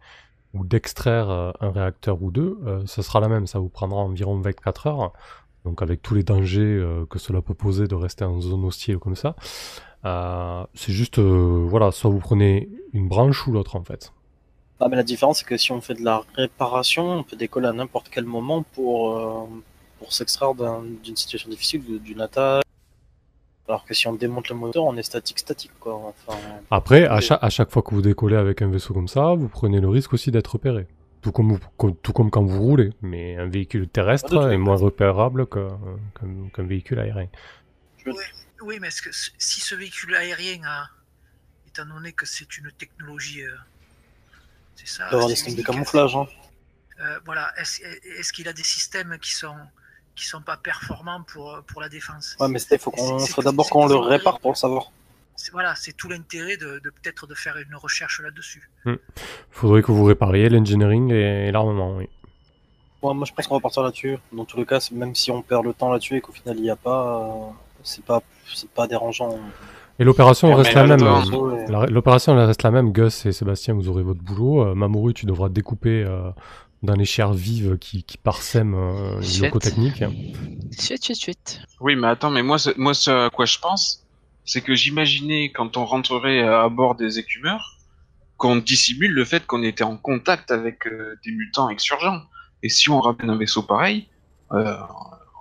[0.54, 3.46] ou d'extraire euh, un réacteur ou deux, euh, ce sera la même.
[3.46, 5.12] Ça vous prendra environ 24 heures.
[5.64, 8.98] Donc avec tous les dangers euh, que cela peut poser de rester en zone hostile
[8.98, 9.34] comme ça.
[10.04, 14.12] Euh, c'est juste, euh, voilà, soit vous prenez une branche ou l'autre en fait.
[14.80, 17.66] Ah, mais la différence, c'est que si on fait de la réparation, on peut décoller
[17.66, 19.44] à n'importe quel moment pour, euh,
[20.08, 22.62] s'extraire d'un- d'une situation difficile, d'une attaque.
[23.68, 25.94] Alors que si on démonte le moteur, on est statique, statique, quoi.
[25.94, 26.38] Enfin,
[26.70, 29.48] Après, à chaque, à chaque fois que vous décollez avec un vaisseau comme ça, vous
[29.48, 30.86] prenez le risque aussi d'être repéré.
[31.20, 32.92] Tout comme, vous- tout comme quand vous roulez.
[33.02, 37.28] Mais un véhicule terrestre est moins repérable qu'un véhicule aérien.
[38.62, 40.88] Oui, mais est-ce que si ce véhicule aérien a,
[41.68, 43.50] étant donné que c'est une technologie, euh,
[44.76, 45.10] c'est ça.
[45.10, 46.26] d'avoir des systèmes de camouflage, hein.
[47.00, 47.82] euh, voilà, est-ce
[48.18, 49.54] est-ce qu'il a des systèmes qui sont
[50.18, 53.68] qui sont pas performants pour pour la défense Ouais, mais c'était, faut qu'on, faut d'abord
[53.70, 54.90] qu'on le répare pour le savoir.
[55.52, 58.68] Voilà, c'est tout l'intérêt de, de peut-être de faire une recherche là-dessus.
[59.50, 62.08] Faudrait que vous répariez l'engineering et, et l'armement, oui.
[63.02, 64.18] Ouais, moi, je pense qu'on va partir là-dessus.
[64.32, 66.56] Dans tous les cas, c'est- même si on perd le temps là-dessus et qu'au final
[66.56, 67.50] il n'y a pas, euh,
[67.84, 68.20] c'est pas,
[68.52, 69.38] c'est pas dérangeant.
[70.00, 71.02] Et l'opération reste la même.
[71.02, 72.92] euh, L'opération reste la même.
[72.92, 74.64] Gus et Sébastien, vous aurez votre boulot.
[74.66, 76.30] Euh, Mamoru, tu devras découper euh,
[76.82, 80.02] dans les chairs vives qui, qui parsèment euh, les locaux techniques.
[80.78, 81.60] Chut, chut, chut.
[81.80, 84.04] Oui, mais attends, mais moi, ce- moi, ce à quoi je pense,
[84.44, 87.76] c'est que j'imaginais quand on rentrerait à bord des écumeurs,
[88.36, 92.22] qu'on dissimule le fait qu'on était en contact avec euh, des mutants exurgents.
[92.62, 94.06] Et si on ramène un vaisseau pareil,
[94.52, 94.76] euh,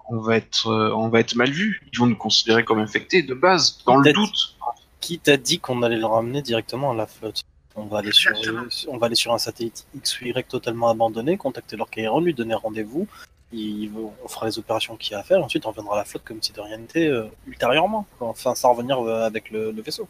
[0.09, 1.81] on va être, euh, on va être mal vu.
[1.93, 4.55] Ils vont nous considérer comme infectés de base, dans le doute.
[4.99, 7.43] Qui t'a dit qu'on allait le ramener directement à la flotte?
[7.77, 8.63] On va, aller sur, Exactement.
[8.89, 12.55] on va aller sur un satellite X ou Y totalement abandonné, contacter l'Orcaïron, lui donner
[12.55, 13.07] rendez-vous.
[13.53, 16.05] Il, on fera les opérations qu'il y a à faire, ensuite on reviendra à la
[16.05, 18.05] flotte comme si de rien n'était euh, ultérieurement.
[18.19, 20.07] Enfin, sans revenir euh, avec le, le vaisseau.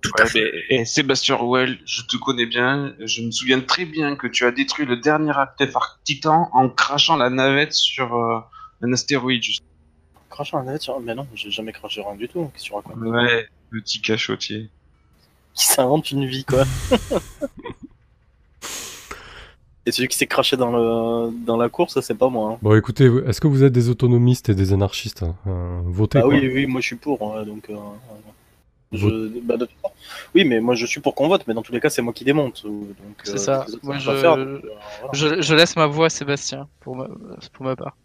[0.00, 0.50] Tout Ouais, à fait.
[0.70, 4.46] mais- et Sébastien Rouel, je te connais bien, je me souviens très bien que tu
[4.46, 8.38] as détruit le dernier artefact titan en crachant la navette sur euh,
[8.80, 9.42] un astéroïde.
[9.42, 9.62] juste.
[10.30, 10.98] Cracher un navette sur...
[11.00, 12.50] Mais non, j'ai jamais craché rien du tout.
[12.54, 12.96] Qu'est-ce que tu racontes?
[12.96, 14.70] Ouais, petit cachotier.
[15.60, 16.64] Qui s'invente une vie, quoi.
[19.86, 21.30] et celui qui s'est craché dans, le...
[21.44, 22.52] dans la course, c'est pas moi.
[22.52, 22.58] hein.
[22.62, 26.22] Bon, écoutez, est-ce que vous êtes des autonomistes et des anarchistes hein Euh, Votez, Ah
[26.22, 26.30] quoi.
[26.30, 27.68] oui, oui, moi je suis pour, hein, donc.
[27.68, 27.74] euh,
[28.92, 29.38] je...
[29.40, 29.68] bah, de
[30.34, 32.12] Oui, mais moi je suis pour qu'on vote, mais dans tous les cas, c'est moi
[32.14, 32.62] qui démonte.
[32.64, 32.94] Donc,
[33.24, 33.66] C'est euh, ça.
[33.82, 34.60] Moi, savent je- pas faire, donc, euh,
[35.00, 35.12] voilà.
[35.12, 37.06] Je, je laisse ma voix à Sébastien pour ma,
[37.52, 37.96] pour ma part.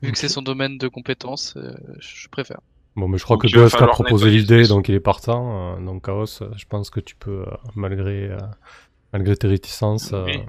[0.00, 2.60] Vu que c'est son domaine de compétence, euh, je préfère.
[2.94, 5.76] Bon, mais je crois Donc, que Gus a proposé l'idée, donc il est partant.
[5.76, 8.36] euh, donc Chaos, euh, je pense que tu peux, euh, malgré, euh,
[9.12, 10.12] malgré tes réticences...
[10.12, 10.40] euh, Oui.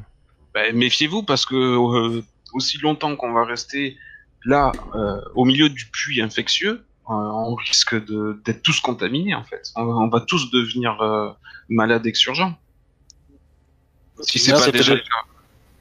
[0.54, 2.22] Bah, méfiez-vous parce que euh,
[2.54, 3.98] aussi longtemps qu'on va rester
[4.46, 9.44] là, euh, au milieu du puits infectieux, euh, on risque de- d'être tous contaminés en
[9.44, 9.72] fait.
[9.76, 11.32] On, on va tous devenir euh,
[11.70, 12.56] malades exurgents.
[14.22, 15.30] Si c'est pas déjà le- le cas.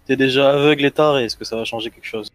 [0.06, 2.30] T'es déjà aveugle et taré, est-ce que ça va changer quelque chose?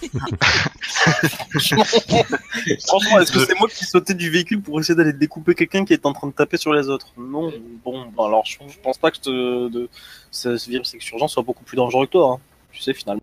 [2.86, 5.92] Franchement, est-ce que c'est moi qui sautais du véhicule pour essayer d'aller découper quelqu'un qui
[5.92, 7.08] est en train de taper sur les autres?
[7.16, 7.52] Non.
[7.84, 9.88] Bon, bah alors je, pense pas que de,
[10.30, 12.34] ce, virus exurgent soit beaucoup plus dangereux que toi.
[12.34, 12.40] hein.
[12.72, 13.22] Tu sais, finalement.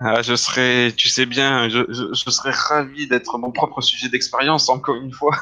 [0.00, 4.96] Ah, je serais, tu sais bien, je, serais ravi d'être mon propre sujet d'expérience encore
[4.96, 5.36] une fois.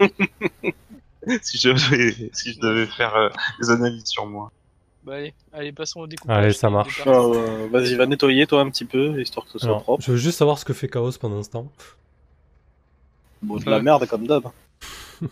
[1.42, 3.28] si, je, devais- si je devais faire euh,
[3.60, 4.50] des analyses sur moi.
[5.04, 6.36] Bah allez, allez, passons au découpage.
[6.36, 7.02] Allez, ça marche.
[7.06, 10.02] Euh, Vas-y, va nettoyer toi un petit peu, histoire que ce soit alors, propre.
[10.02, 11.70] je veux juste savoir ce que fait Chaos pendant ce temps.
[13.42, 14.44] Bon, de la merde comme d'hab.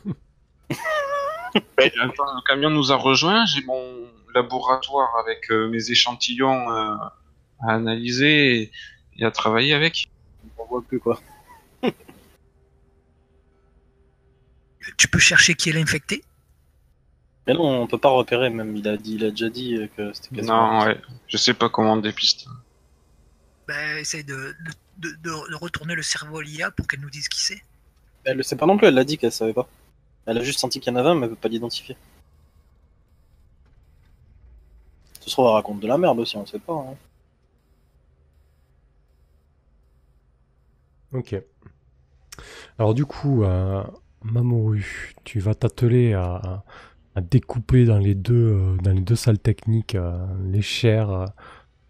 [1.78, 3.82] Attends, le camion nous a rejoint, j'ai mon
[4.34, 6.94] laboratoire avec euh, mes échantillons euh,
[7.60, 8.72] à analyser et,
[9.18, 10.08] et à travailler avec.
[10.58, 11.18] On voit plus quoi.
[14.98, 16.22] Tu peux chercher qui est l'infecté?
[17.46, 20.12] Mais non, on peut pas repérer, même il a, dit, il a déjà dit que
[20.12, 20.78] c'était quasiment.
[20.78, 22.46] Non, ouais, je sais pas comment on dépiste.
[23.66, 24.54] Ben, essaye de,
[24.98, 27.60] de, de, retourner le cerveau à l'IA pour qu'elle nous dise qui c'est.
[28.24, 29.68] Elle le sait pas non plus, elle l'a dit qu'elle savait pas.
[30.26, 31.96] Elle a juste senti qu'il y en avait un, mais elle peut pas l'identifier.
[35.20, 36.74] Ce sera elle raconte de la merde aussi, on sait pas.
[36.74, 36.96] hein.
[41.12, 41.36] Ok.
[42.78, 43.82] Alors du coup, euh,
[44.22, 46.64] Mamoru, tu vas t'atteler à, à
[47.20, 51.26] découper dans les deux, euh, dans les deux salles techniques euh, les chairs euh,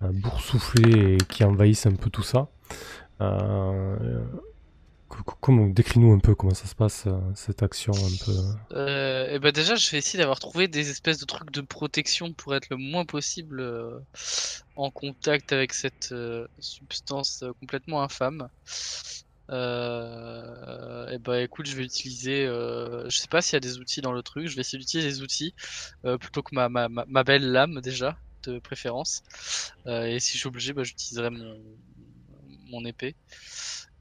[0.03, 2.49] boursouflées et qui envahissent un peu tout ça.
[5.09, 8.33] Co- co- comment décris-nous un peu comment ça se passe cette action un peu.
[8.77, 12.55] Euh, bah déjà, je vais essayer d'avoir trouvé des espèces de trucs de protection pour
[12.55, 13.63] être le moins possible
[14.75, 16.15] en contact avec cette
[16.59, 18.49] substance complètement infâme.
[19.53, 23.79] Euh, et bah écoute, je vais utiliser, euh, je sais pas s'il y a des
[23.79, 25.55] outils dans le truc, je vais essayer d'utiliser des outils
[26.05, 26.69] euh, plutôt que ma,
[27.25, 28.17] belle lame déjà.
[28.45, 29.23] de préférence.
[29.87, 33.15] Et si je suis obligé, bah, j'utiliserai mon, épée.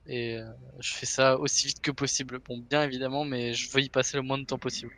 [0.07, 0.39] Et
[0.79, 2.39] je fais ça aussi vite que possible.
[2.47, 4.93] Bon, bien évidemment, mais je veux y passer le moins de temps possible.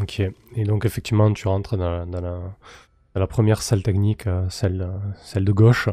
[0.00, 0.20] Ok.
[0.20, 2.06] Et donc, effectivement, tu rentres dans
[3.14, 4.86] la, première salle technique, celle,
[5.34, 5.88] de gauche.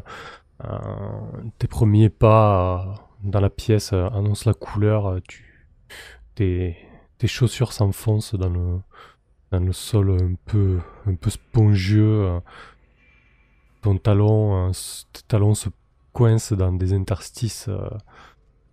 [1.58, 5.08] Tes premiers pas dans la pièce euh, annoncent la couleur.
[5.08, 5.68] euh, Tu,
[6.36, 6.78] tes,
[7.18, 8.80] tes chaussures s'enfoncent dans le,
[9.52, 12.26] dans le sol un peu, un peu spongieux.
[12.26, 12.40] euh.
[13.82, 14.72] Ton talon, euh,
[15.14, 15.70] tes talons se
[16.14, 17.88] coincent dans des interstices euh,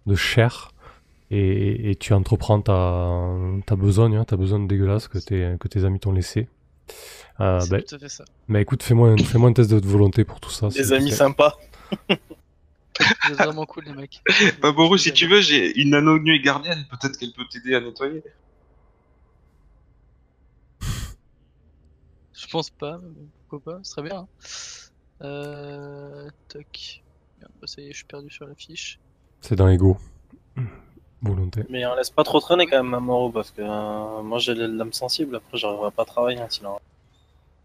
[0.07, 0.70] de chair.
[1.30, 3.30] Et, et tu entreprends ta,
[3.66, 6.48] ta besogne, hein, ta besogne dégueulasse que tes, que tes amis t'ont laissé.
[7.40, 8.24] Euh, bah, tout à fait ça.
[8.48, 10.68] bah écoute, fais-moi un, fais-moi un test de volonté pour tout ça.
[10.68, 11.55] Des amis sympas.
[13.01, 14.22] Vous êtes vraiment cool, les mecs.
[14.62, 16.86] Bah, Boru, si tu veux, j'ai une nano gardienne.
[16.90, 18.22] Peut-être qu'elle peut t'aider à nettoyer.
[22.32, 23.11] Je pense pas, mais
[23.49, 24.18] pourquoi pas, ce serait bien.
[24.20, 24.28] hein.
[25.22, 26.28] Euh...
[26.49, 27.03] Toc.
[27.40, 28.99] Merde, bah ça y est, je suis perdu sur la fiche.
[29.40, 29.97] C'est dans Ego.
[31.22, 31.62] Volonté.
[31.70, 34.92] Mais on laisse pas trop traîner quand même Mamoru parce que euh, moi j'ai l'âme
[34.92, 35.36] sensible.
[35.36, 36.78] Après, j'arriverai pas à travailler hein, sinon.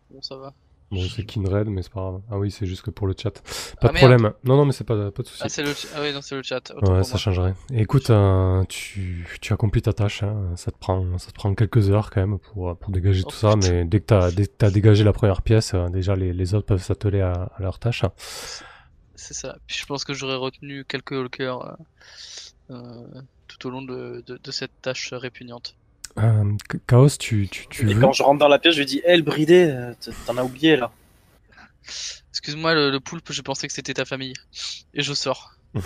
[0.10, 0.54] Bon, ça va.
[0.92, 2.22] Bon, c'est Kinred, mais c'est pas grave.
[2.32, 3.30] Ah oui, c'est juste que pour le chat.
[3.32, 3.42] Pas
[3.82, 3.98] Ah, de merde.
[3.98, 4.34] problème.
[4.44, 5.42] Non, non, mais c'est pas, pas de souci.
[5.46, 6.72] Ah, c'est le, ah ouais, non, c'est le chat.
[6.76, 7.20] Autant Ouais, ça moi.
[7.20, 7.54] changerait.
[7.72, 10.24] Et écoute, euh, tu, tu accomplis ta tâche.
[10.24, 10.52] hein.
[10.56, 13.36] Ça, te prend, ça te prend quelques heures quand même pour, pour dégager Oh, tout
[13.36, 13.56] ça.
[13.56, 16.54] Mais dès que t'as dès que t'as dégagé la première pièce, euh, déjà les, les
[16.56, 18.04] autres peuvent s'atteler à, à leur tâche.
[19.16, 19.58] C'est ça.
[19.68, 21.78] Puis je pense que j'aurais retenu quelques walkers
[22.72, 25.76] euh, euh, tout au long de, de, de cette tâche répugnante.
[26.18, 26.52] Euh,
[26.88, 29.02] Chaos, tu, tu, tu Et veux quand je rentre dans la pièce, je lui dis,
[29.06, 29.94] hé, le bridé, euh,
[30.26, 30.92] t'en as oublié là.
[32.32, 34.34] Excuse-moi, le, le poulpe, je pensais que c'était ta famille.
[34.94, 35.54] Et je sors.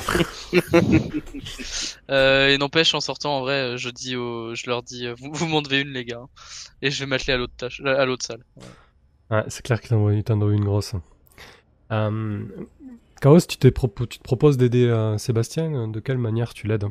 [2.10, 5.48] Euh, et n'empêche, en sortant, en vrai, je dis aux, je leur dis, vous, vous
[5.48, 6.22] m'en devez une, les gars.
[6.82, 8.44] Et je vais m'atteler à l'autre tâche, à l'autre salle.
[9.32, 9.44] Ouais.
[9.48, 10.94] C'est clair qu'il t'en doit- il t'en doit une grosse.
[11.92, 12.44] Euh,
[13.22, 15.88] Chaos, tu, t'es propo- tu te proposes d'aider euh, Sébastien.
[15.88, 16.86] De quelle manière tu l'aides?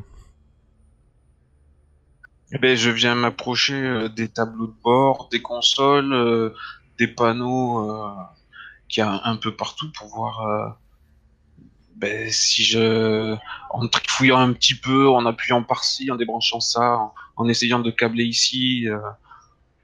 [2.59, 6.53] Ben, je viens m'approcher euh, des tableaux de bord, des consoles, euh,
[6.99, 8.13] des panneaux euh,
[8.87, 10.69] qu'il y a un peu partout pour voir euh,
[11.95, 13.35] ben, si je,
[13.69, 18.25] en trifouillant un petit peu, en appuyant par-ci, en débranchant ça, en, essayant de câbler
[18.25, 18.99] ici, euh,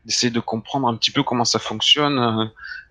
[0.05, 2.20] d'essayer de comprendre un petit peu comment ça fonctionne,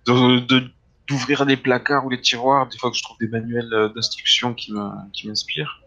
[0.07, 0.63] euh, de,
[1.07, 4.73] d'ouvrir les placards ou les tiroirs, des fois que je trouve des manuels d'instruction qui
[5.25, 5.81] m'inspirent.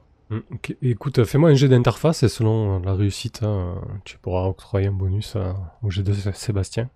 [0.51, 0.76] Ok.
[0.83, 4.93] Écoute, euh, fais-moi un jet d'interface et selon la réussite, hein, tu pourras octroyer un
[4.93, 5.53] bonus euh,
[5.83, 6.89] au jet de Sé- Sébastien.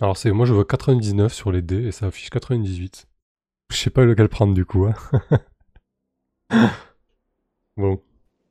[0.00, 3.06] Alors c'est moi je vois 99 sur les dés et ça affiche 98.
[3.70, 4.86] Je sais pas lequel prendre du coup.
[4.86, 4.94] Hein.
[7.76, 8.02] bon.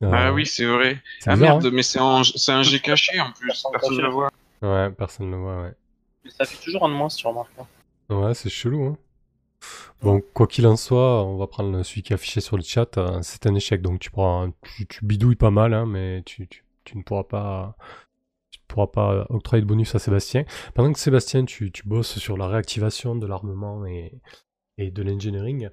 [0.02, 1.02] Ah Euh, oui, c'est vrai.
[1.26, 4.30] Ah bizarre, merde, mais c'est un, un G caché en plus, personne ne le voit.
[4.62, 4.68] hein.
[4.68, 5.74] Ouais, personne ne le voit, ouais.
[6.28, 7.52] Ça fait toujours un de moins si tu remarques.
[7.60, 7.68] hein.
[8.10, 8.98] Ouais, c'est chelou, hein.
[10.02, 12.98] Bon, quoi qu'il en soit, on va prendre celui qui est affiché sur le chat.
[12.98, 14.48] euh, C'est un échec, donc tu, pourras,
[14.88, 17.76] tu, bidouilles pas mal, hein, mais tu, tu, ne pourras pas,
[18.52, 20.46] tu pourras pas octroyer de bonus à Sébastien.
[20.74, 24.14] Pendant que Sébastien, tu, bosses sur la réactivation de l'armement et,
[24.78, 25.70] et de l'engineering,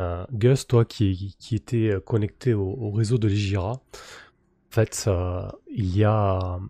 [0.00, 3.80] euh, Gus, toi qui, qui étais connecté au, au réseau de l'Igira, en
[4.70, 6.60] fait, euh, il y a,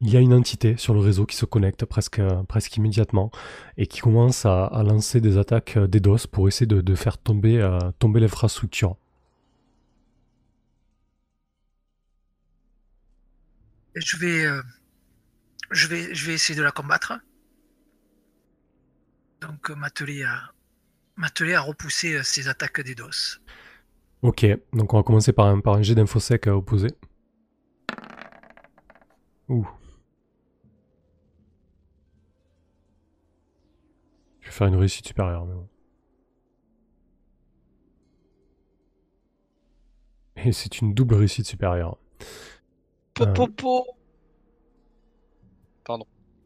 [0.00, 3.30] il y a une entité sur le réseau qui se connecte presque, presque immédiatement
[3.76, 7.18] et qui commence à, à lancer des attaques euh, DDoS pour essayer de, de faire
[7.18, 8.96] tomber, euh, tomber l'infrastructure.
[13.96, 14.60] Et je vais, euh,
[15.70, 17.12] je vais, je vais essayer de la combattre.
[19.40, 20.52] Donc m'atteler à,
[21.16, 23.40] m'atteler à repousser ces attaques des DOS.
[24.22, 26.90] Ok, donc on va commencer par un, par un jet d'infosec à opposer.
[29.48, 29.68] Ouh.
[34.44, 35.66] Je vais faire une réussite supérieure, mais bon.
[40.36, 41.96] Et c'est une double réussite supérieure.
[43.14, 43.32] Po, Euh.
[43.32, 43.86] po, po.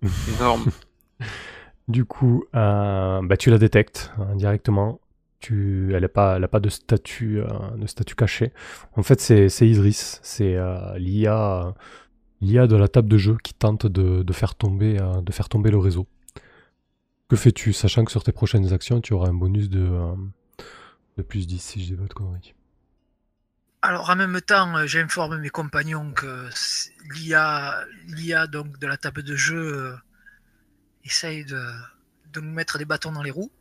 [0.38, 0.66] Énorme.
[1.88, 5.00] Du coup, euh, bah, tu la détectes hein, directement.
[5.40, 7.46] Tu, elle n'a pas, pas de statut, euh,
[7.76, 8.52] de statut caché.
[8.96, 11.74] En fait, c'est c'est Idris, c'est euh, l'IA,
[12.40, 15.70] l'IA de la table de jeu qui tente de, de faire tomber, de faire tomber
[15.72, 16.06] le réseau.
[17.28, 20.14] Que fais-tu, sachant que sur tes prochaines actions, tu auras un bonus de, euh,
[21.18, 22.54] de plus 10 si je dis pas de conneries.
[23.82, 26.48] Alors en même temps, euh, j'informe mes compagnons que
[27.14, 29.96] l'IA, l'IA donc de la table de jeu euh,
[31.04, 31.62] essaye de,
[32.32, 33.52] de nous mettre des bâtons dans les roues.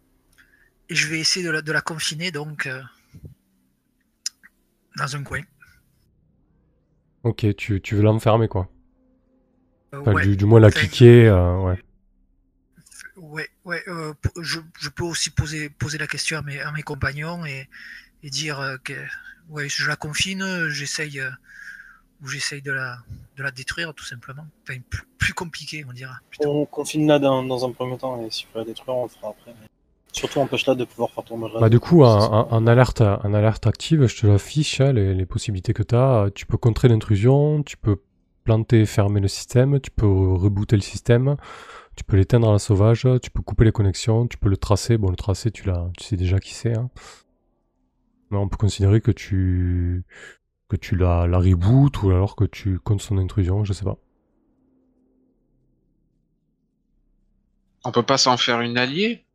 [0.89, 2.82] Et je vais essayer de la, de la confiner donc euh,
[4.97, 5.41] dans un coin.
[7.24, 8.70] Ok, tu, tu veux l'enfermer quoi?
[9.93, 11.84] Euh, Enfin, ouais, du, du moins la euh, ouais.
[13.38, 13.83] Ouais, ouais.
[13.88, 17.69] euh, je, je peux aussi poser, poser la question à mes, à mes compagnons et,
[18.23, 18.93] et dire euh, que
[19.49, 21.29] ouais, je la confine, j'essaye euh,
[22.21, 22.97] ou j'essaye de la,
[23.38, 24.45] de la détruire tout simplement.
[24.63, 26.15] Enfin, plus, plus compliqué, on dira.
[26.29, 26.49] plutôt.
[26.51, 29.03] On confine là dans, dans un premier temps et si tu veux la détruire, on
[29.03, 29.53] le fera après.
[29.61, 29.67] mais
[30.13, 34.07] Surtout empêche-la de pouvoir faire tourner le Bah du coup, en alerte, en alerte active,
[34.07, 36.29] je te l'affiche, hein, les, les possibilités que tu as.
[36.33, 37.97] Tu peux contrer l'intrusion, tu peux
[38.43, 41.35] planter et fermer le système, tu peux rebooter le système,
[41.98, 44.98] tu peux l'éteindre à la sauvage, tu peux couper les connexions, tu peux le tracer.
[44.98, 46.78] Bon, le tracer, tu, l'as, tu sais déjà qui c'est.
[46.78, 46.89] hein.
[48.30, 50.04] Mais on peut considérer que tu,
[50.70, 53.98] que tu la, la reboot ou alors que tu comptes son intrusion, je sais pas.
[57.84, 59.26] On peut pas s'en faire une alliée?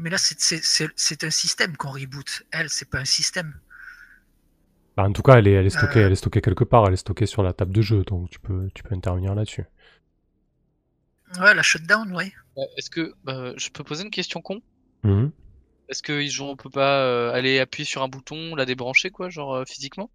[0.00, 2.44] Mais là, c'est- c'est c'est- c'est un système qu'on reboot.
[2.52, 3.60] Elle, c'est pas un système.
[4.96, 6.06] Bah, en tout cas, elle est, elle est stockée, Euh.
[6.06, 8.38] elle est stockée quelque part, elle est stockée sur la table de jeu, donc tu
[8.40, 9.64] peux, tu peux intervenir là-dessus.
[11.38, 12.32] Ouais, la shutdown, ouais.
[12.58, 14.60] Euh, Est-ce que euh, je peux poser une question con?
[15.04, 15.30] Mhm.
[15.88, 19.28] Est-ce que ils on peut pas euh, aller appuyer sur un bouton, la débrancher quoi,
[19.28, 20.10] genre euh, physiquement?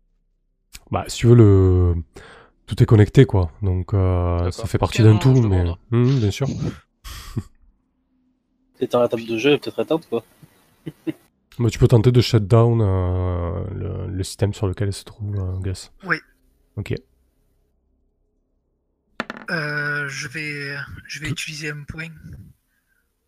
[0.92, 1.96] Bah, si tu veux, le...
[2.66, 3.52] tout est connecté, quoi.
[3.62, 5.66] Donc, euh, ça fait partie d'un tout, mais.
[5.92, 6.48] Mhm, bien sûr.
[8.94, 10.24] À la table de jeu, elle est peut-être éteinte quoi.
[11.60, 15.06] Mais tu peux tenter de shut down euh, le, le système sur lequel elle se
[15.06, 15.92] trouve, euh, Gus.
[16.04, 16.18] Oui.
[16.76, 16.94] Ok.
[19.52, 20.76] Euh, je vais,
[21.08, 22.10] je vais utiliser un point.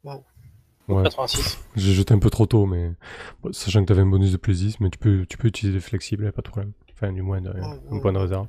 [0.04, 0.26] Wow.
[0.88, 1.04] Ouais.
[1.04, 1.60] 86.
[1.76, 2.94] J'ai jeté un peu trop tôt, mais.
[3.42, 5.80] bon, sachant que tu avais un bonus de plaisir, mais tu peux, tu peux utiliser
[5.80, 6.72] flexible, pas de problème.
[6.94, 8.48] Enfin, du moins, de- Oh, un point de réserve.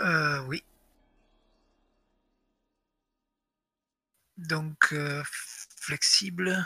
[0.00, 0.62] Euh, oui.
[4.38, 6.64] Donc, euh, flexible.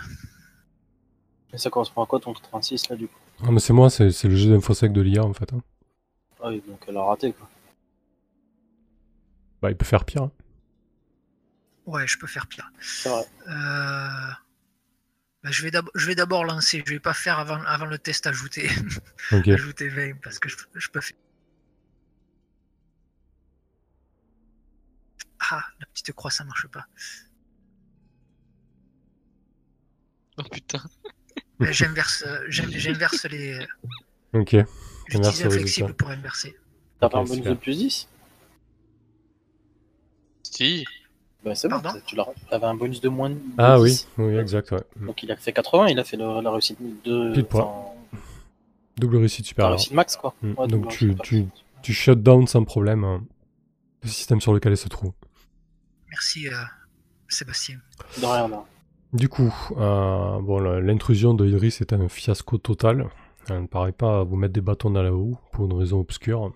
[1.53, 3.19] Et ça correspond à quoi ton 86 là du coup?
[3.43, 5.53] Ah, mais c'est moi, c'est c'est le jeu d'infosec de l'IA, en fait.
[5.53, 5.61] hein.
[6.43, 7.49] Ah oui, donc elle a raté quoi.
[9.63, 10.23] Bah, il peut faire pire.
[10.25, 10.33] hein.
[11.87, 12.71] Ouais, je peux faire pire.
[12.81, 13.25] C'est vrai.
[13.49, 14.33] Euh,
[15.43, 16.83] bah, je vais d'ab- je vais d'abord lancer.
[16.87, 18.69] Je vais pas faire avant, avant le test ajouté.
[19.33, 19.49] Ok.
[19.49, 21.17] ajouter 20 parce que je, je peux faire.
[25.51, 26.87] Ah, la petite croix, ça marche pas.
[30.39, 30.83] Oh putain.
[31.63, 33.59] Euh, J'inverse, euh, j'in- j'inverse les.
[34.35, 34.55] Ok.
[34.55, 34.69] Inverse
[35.09, 35.93] J'utilise le un flexible résultat.
[35.95, 36.57] pour inverser.
[37.01, 37.53] T'as Ok, pas un bonus super.
[37.53, 38.09] de plus 10
[40.43, 40.85] Si.
[41.45, 42.17] Bah c'est bon, tu
[42.51, 44.09] t'avais un bonus de moins de Ah oui, 10.
[44.19, 44.81] oui, exact, ouais.
[44.97, 47.33] Donc il a fait 80, il a fait le- la réussite de.
[47.35, 47.63] Pile poil.
[47.63, 47.93] enfin,
[48.97, 49.71] Double réussite la supérieure.
[49.73, 50.35] réussite max quoi.
[50.43, 50.53] Mm.
[50.59, 51.47] Ouais, Donc tu, tu,
[51.83, 53.23] tu shut down sans problème hein,
[54.03, 55.13] le système sur lequel elle se trouve.
[56.09, 56.53] Merci, euh,
[57.29, 57.79] Sébastien.
[58.21, 58.65] De rien, non.
[59.17, 63.09] Du coup, euh, bon, l'intrusion de Idris est un fiasco total.
[63.49, 66.53] Elle ne paraît pas vous mettre des bâtons dans la roue pour une raison obscure.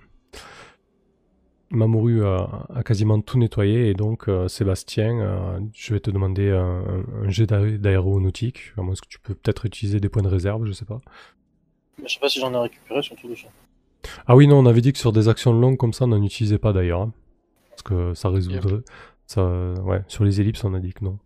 [1.70, 6.50] Mamoru a, a quasiment tout nettoyé et donc euh, Sébastien, euh, je vais te demander
[6.50, 8.72] un, jet d'aé- d'aéronautique.
[8.76, 10.98] À moins que tu peux peut-être utiliser des points de réserve, je sais pas.
[12.04, 13.46] Je sais pas si j'en ai récupéré, surtout de ça.
[14.26, 16.22] Ah oui, non, on avait dit que sur des actions longues comme ça, on n'en
[16.22, 17.02] utilisait pas d'ailleurs.
[17.02, 17.12] hein.
[17.70, 18.82] Parce que ça résoudrait.
[19.26, 19.44] Ça,
[19.84, 21.18] ouais, sur les ellipses, on a dit que non.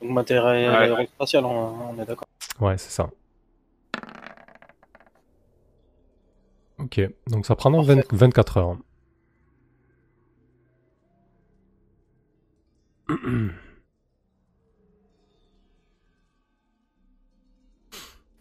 [0.00, 0.76] Donc matériel Ouais.
[0.76, 2.26] aérospatial, on, on est d'accord.
[2.60, 3.10] Ouais, c'est ça.
[6.78, 8.76] Ok, donc ça prend 20 24 heures.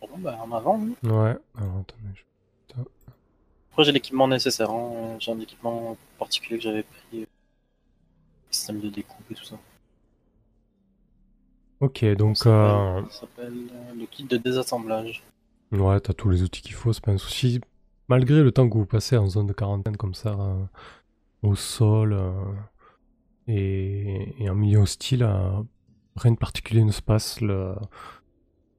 [0.01, 0.79] Bon, bah en avant.
[0.79, 0.95] oui.
[1.03, 2.13] Ouais, alors attendez.
[2.15, 2.81] je-
[3.71, 5.17] Après j'ai l'équipement nécessaire, hein.
[5.19, 7.21] j'ai un équipement particulier que j'avais pris.
[7.21, 7.25] euh,
[8.51, 9.57] Système de découpe et tout ça.
[11.81, 15.23] Ok, donc Ça euh, s'appelle- Ça s'appelle euh, le kit de désassemblage.
[15.71, 17.61] ouais, t'as tous les outils qu'il faut, c'est pas un souci.
[18.09, 20.63] Malgré le temps que vous passez en zone de quarantaine comme ça, euh,
[21.43, 22.31] au sol euh,
[23.47, 25.23] et, et en milieu hostile,
[26.15, 27.39] rien de particulier ne se passe.
[27.41, 27.75] Le-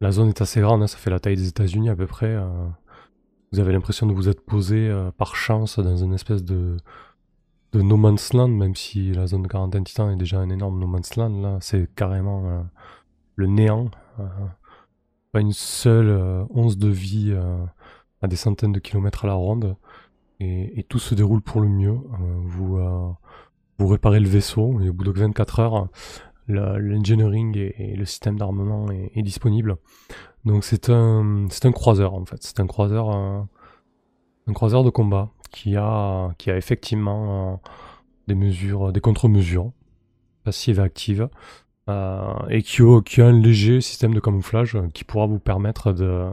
[0.00, 2.36] la zone est assez grande, hein, ça fait la taille des États-Unis à peu près.
[3.52, 6.76] vous avez l'impression de vous être posé par chance dans une espèce de,
[7.72, 10.78] de no man's land, même si la zone de quarantaine titan est déjà un énorme
[10.78, 11.40] no man's land.
[11.42, 12.66] Là, c'est carrément
[13.40, 13.90] le néant.
[14.20, 14.24] euh,
[15.32, 17.64] pas une seule euh, once de vie euh,
[18.20, 19.76] à des centaines de kilomètres à la ronde.
[20.40, 21.98] Et, tout se déroule pour le mieux.
[22.46, 22.78] Vous,
[23.78, 25.88] vous réparez le vaisseau et au bout de 24 heures,
[26.48, 29.76] l'engineering et, le système d'armement est, disponible.
[30.46, 32.38] Donc c'est un, un croiseur en fait.
[32.40, 33.48] C'est un croiseur, un
[34.54, 37.60] croiseur de combat qui a, qui a effectivement
[38.26, 39.72] des mesures, des contre-mesures
[40.42, 41.28] passives et actives.
[41.90, 45.40] Euh, et qui a, qui a un léger système de camouflage euh, qui pourra vous
[45.40, 46.30] permettre de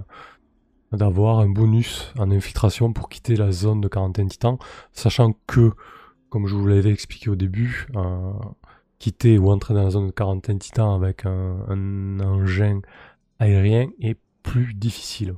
[0.93, 4.57] d'avoir un bonus en infiltration pour quitter la zone de quarantaine titan,
[4.93, 5.73] sachant que,
[6.29, 8.31] comme je vous l'avais expliqué au début, euh,
[8.99, 12.81] quitter ou entrer dans la zone de quarantaine titan avec un, un engin
[13.39, 15.35] aérien est plus difficile.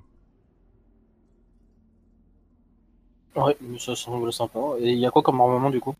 [3.35, 4.59] Ouais, mais ça semble sympa.
[4.79, 5.95] Et il y a quoi comme armement du coup?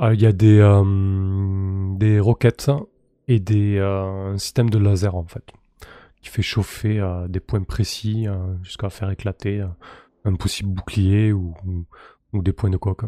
[0.00, 0.82] Euh, Il y a des, euh,
[1.96, 2.70] des roquettes
[3.28, 5.44] et des, euh, un système de laser en fait,
[6.22, 9.68] qui fait chauffer euh, des points précis euh, jusqu'à faire éclater euh,
[10.24, 11.84] un possible bouclier ou, ou,
[12.32, 13.04] ou des points de coque.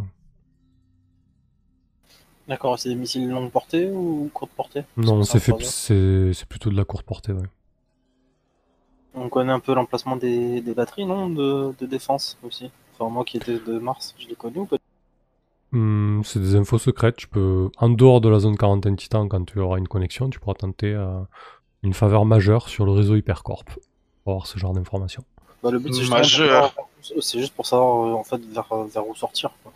[2.48, 4.82] D'accord, c'est des missiles longue portée ou courte portée?
[4.96, 7.32] Non, c'est fait, c'est c'est plutôt de la courte portée.
[7.32, 7.46] Ouais.
[9.14, 12.70] On connaît un peu l'emplacement des, des batteries, non de, de défense aussi.
[12.94, 14.78] Enfin, moi qui étais de Mars, je les connais ou pas?
[15.72, 17.16] Hmm, c'est des infos secrètes.
[17.16, 20.40] Tu peux, en dehors de la zone quarantaine titan, quand tu auras une connexion, tu
[20.40, 21.20] pourras tenter euh,
[21.82, 23.64] une faveur majeure sur le réseau Hypercorp
[24.24, 25.24] pour avoir ce genre d'informations.
[25.62, 29.14] bah, Le but c'est juste, c'est juste pour savoir euh, en fait vers, vers où
[29.14, 29.50] sortir.
[29.62, 29.72] quoi.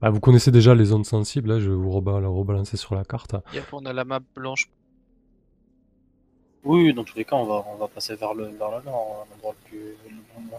[0.00, 2.94] Bah, vous connaissez déjà les zones sensibles, là, je vais vous reba- la rebalancer sur
[2.94, 3.34] la carte.
[3.52, 4.68] Yep, on a la map blanche.
[6.62, 9.26] Oui, dans tous les cas, on va, on va passer vers le, vers le nord,
[9.30, 9.96] l'endroit le plus.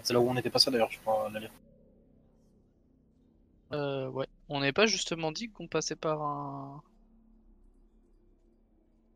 [0.03, 1.49] C'est là où on était passé d'ailleurs, je crois, la lire.
[3.75, 4.27] Euh, ouais.
[4.49, 6.81] On n'avait pas justement dit qu'on passait par un...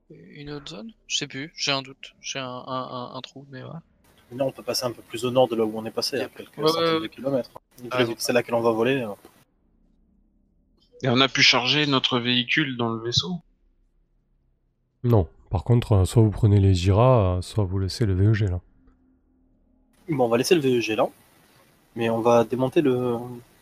[0.10, 0.92] une autre zone?
[1.08, 3.70] Je sais plus, j'ai un doute, j'ai un, un, un, un trou, mais ouais.
[4.32, 6.20] Là, on peut passer un peu plus au nord de là où on est passé,
[6.20, 7.52] à quelques Ouais, centaines ouais, de kilomètres.
[7.92, 9.02] Ah, c'est laquelle on va voler.
[9.02, 9.10] euh.
[11.02, 13.38] Et on a pu charger notre véhicule dans le vaisseau.
[15.04, 15.28] Non.
[15.50, 18.60] Par contre, euh, soit vous prenez les Jira, euh, soit vous laissez le VEG là.
[20.10, 21.08] Bon, on va laisser le VEG là,
[21.96, 23.18] mais on va démonter le,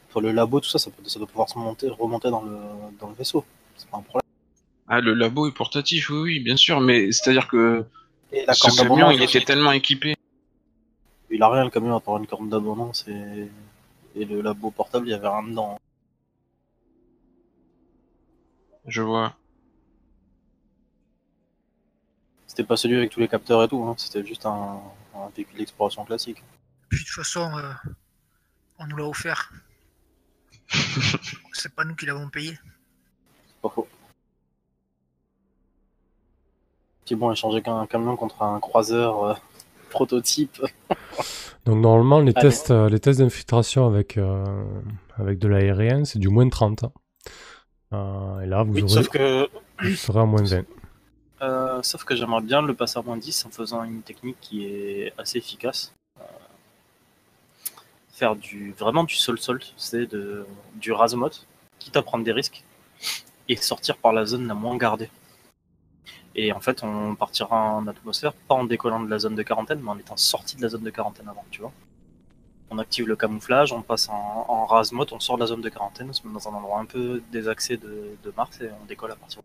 [0.10, 2.58] enfin, le labo, tout ça, ça, peut, ça doit pouvoir se monter, remonter dans le,
[2.99, 3.45] dans le vaisseau.
[3.76, 4.22] C'est pas un problème.
[4.88, 7.86] Ah, le labo est portatif, oui, oui, bien sûr, mais c'est-à-dire que
[8.32, 10.16] Et la ce camion, d'abondance il était tellement équipé.
[11.30, 13.49] Il a rien le camion à part une corne d'abondance et...
[14.16, 15.78] et le labo portable, il y avait rien dedans.
[18.86, 19.36] Je vois.
[22.47, 23.93] C'était pas celui avec tous les capteurs et tout, hein.
[23.97, 24.80] c'était juste un,
[25.14, 26.41] un véhicule d'exploration classique.
[26.89, 27.74] Puis de toute façon, euh,
[28.80, 29.51] on nous l'a offert.
[31.53, 32.51] C'est pas nous qui l'avons payé.
[33.47, 33.88] C'est pas faux.
[37.05, 39.34] C'est bon, échanger qu'un camion contre un croiseur euh,
[39.89, 40.61] prototype.
[41.65, 42.49] Donc normalement, les Allez.
[42.49, 44.45] tests, euh, les tests d'infiltration avec, euh,
[45.18, 46.86] avec de l'aérien, c'est du moins 30.
[47.93, 49.49] Euh, et là, vous, Oui, aurez, sauf que,
[49.82, 50.65] vous serez à moins 20.
[51.41, 54.65] euh, sauf que j'aimerais bien le passer à moins 10 en faisant une technique qui
[54.65, 55.93] est assez efficace.
[58.18, 60.43] Faire du vraiment du sol-sol, c'est de,
[60.74, 61.30] du rasmot,
[61.78, 62.63] quitte à prendre des risques,
[63.47, 65.11] et sortir par la zone la moins gardée.
[66.34, 69.82] Et en fait, on partira en atmosphère, pas en décollant de la zone de quarantaine,
[69.84, 71.72] mais en étant sorti de la zone de quarantaine avant, tu vois.
[72.72, 75.61] On active le camouflage, on passe en, en rase mode, on sort de la zone
[75.61, 78.70] de quarantaine, on se met dans un endroit un peu désaxé de, de Mars et
[78.82, 79.41] on décolle à partir.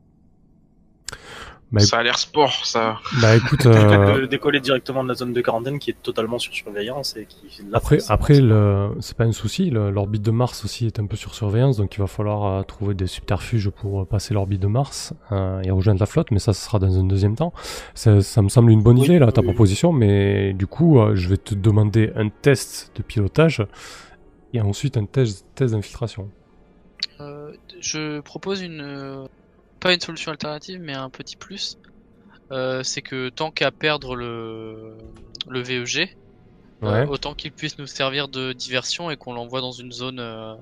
[1.72, 2.98] Bah, Ça a l'air sport, ça.
[3.22, 7.16] bah écoute, euh, décoller directement de la zone de quarantaine qui est totalement sur surveillance
[7.16, 9.70] et qui là, après, c'est- après le- c'est pas un souci.
[9.70, 12.92] L'orbite de Mars aussi est un peu sur surveillance, donc il va falloir euh, trouver
[12.94, 16.52] des subterfuges pour euh, passer l'orbite de Mars euh, et rejoindre la flotte, mais ça,
[16.52, 17.54] ce sera dans un deuxième temps.
[17.94, 19.54] Ça, ça me semble une bonne Oui, idée, là, ta oui, oui.
[19.54, 23.66] proposition, mais du coup, euh, je vais te demander un test de pilotage
[24.52, 26.28] et ensuite un test, test d'infiltration.
[27.20, 29.24] Euh, je propose une euh,
[29.82, 31.76] pas une solution alternative, mais un petit plus.
[32.52, 34.96] Euh, c'est que tant qu'à perdre le
[35.48, 36.16] le VEG,
[36.84, 40.54] euh, autant qu'il puisse nous servir de diversion et qu'on l'envoie dans une zone euh,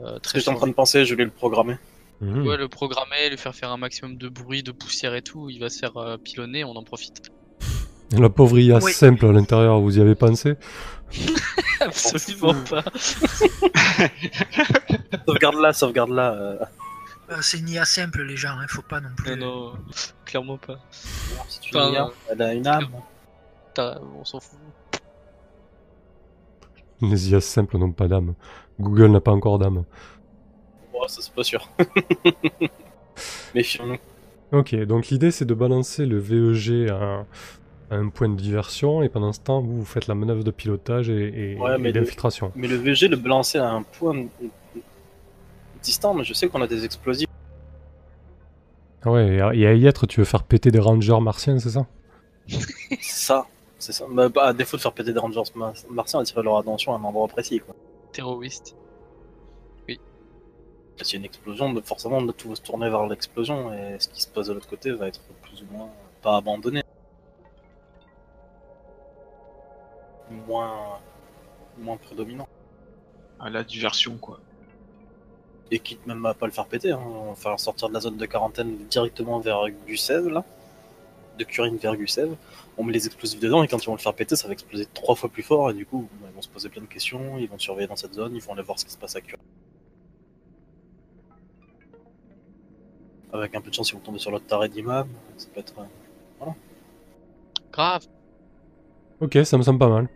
[0.00, 1.76] euh, très j'étais en train de penser, je vais le programmer.
[2.20, 2.46] Mhm.
[2.46, 5.60] Ouais, le programmer, lui faire faire un maximum de bruit, de poussière et tout, il
[5.60, 7.22] va se faire euh, pilonner, on en profite.
[8.12, 8.92] La pauvre IA Oui.
[8.92, 10.54] simple à l'intérieur, vous y avez pensé?
[11.80, 12.84] Absolument pas.
[15.26, 16.70] Sauvegarde-la, sauvegarde-la.
[17.30, 19.36] Euh, Euh, c'est une IA simple, les gens, hein, faut pas non plus.
[19.36, 19.78] Non, non,
[20.24, 20.78] clairement pas.
[21.48, 22.88] c'est une Enfin, IA, elle a une âme.
[23.78, 24.58] On s'en fout.
[27.02, 28.34] Les IA simples n'ont pas d'âme.
[28.80, 29.84] Google n'a pas encore d'âme.
[30.92, 31.68] Bon, ça c'est pas sûr.
[33.54, 33.98] Méfions-nous.
[34.52, 37.26] Ok, donc l'idée c'est de balancer le VEG à,
[37.90, 40.50] à un point de diversion et pendant ce temps vous, vous faites la manœuvre de
[40.50, 42.52] pilotage et, et- Ouais, d'infiltration.
[42.54, 44.14] Mais le VG le balancer à un point
[45.86, 47.28] distant, mais je sais qu'on a des explosifs.
[49.02, 51.86] Ah ouais, et à, y être, tu veux faire péter des rangers martiens, c'est ça
[52.48, 53.46] C'est ça.
[53.78, 54.04] C'est ça.
[54.10, 56.98] Bah, bah, à défaut de faire péter des rangers ma- martiens, attirer leur attention à
[56.98, 57.60] un endroit précis.
[57.60, 57.74] Quoi.
[58.12, 58.74] Terroriste.
[61.02, 64.22] S'il y a une explosion, forcément tout va se tourner vers l'explosion et ce qui
[64.22, 65.90] se passe de l'autre côté va être plus ou moins
[66.22, 66.82] pas abandonné.
[70.30, 70.98] Moins,
[71.78, 72.48] moins prédominant.
[73.38, 74.40] À la diversion, quoi.
[75.70, 77.00] Et quitte même à pas le faire péter, hein.
[77.04, 80.44] on va faire sortir de la zone de quarantaine directement vers Gusev, là.
[81.38, 82.34] De Curine vers Gusev.
[82.78, 84.86] On met les explosifs dedans et quand ils vont le faire péter, ça va exploser
[84.94, 87.48] trois fois plus fort et du coup, ils vont se poser plein de questions, ils
[87.48, 89.42] vont surveiller dans cette zone, ils vont aller voir ce qui se passe à Curine.
[93.32, 95.74] Avec un peu de chance, ils vont tomber sur l'autre taré d'imam, ça peut être.
[96.42, 96.46] euh,
[97.72, 98.06] Grave.
[99.20, 100.08] Ok, ça me semble pas mal.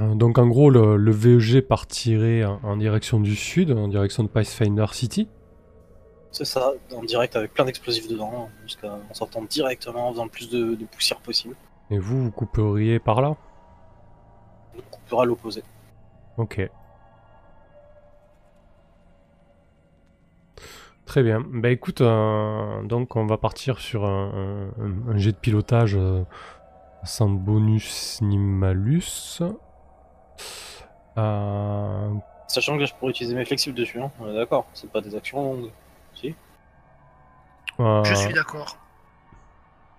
[0.00, 4.22] Euh, Donc en gros, le, le VEG partirait en, en direction du sud, en direction
[4.22, 5.28] de Pathfinder City.
[6.30, 10.30] C'est ça, en direct avec plein d'explosifs dedans, jusqu'à en sortant directement, en faisant le
[10.30, 11.54] plus de, de poussière possible.
[11.90, 13.34] Et vous, vous couperiez par là?
[14.76, 15.62] On coupera l'opposé.
[16.36, 16.68] Ok.
[21.06, 21.42] Très bien.
[21.50, 26.22] Bah écoute, euh, donc on va partir sur un, un- un jet de pilotage euh,
[27.04, 29.40] sans bonus ni malus.
[31.16, 32.10] Euh,
[32.46, 34.10] Sachant que là, je pourrais utiliser mes flexibles dessus, hein.
[34.20, 35.70] on est d'accord, c'est pas des actions longues.
[36.14, 36.34] Si
[37.80, 38.76] euh, Je suis d'accord.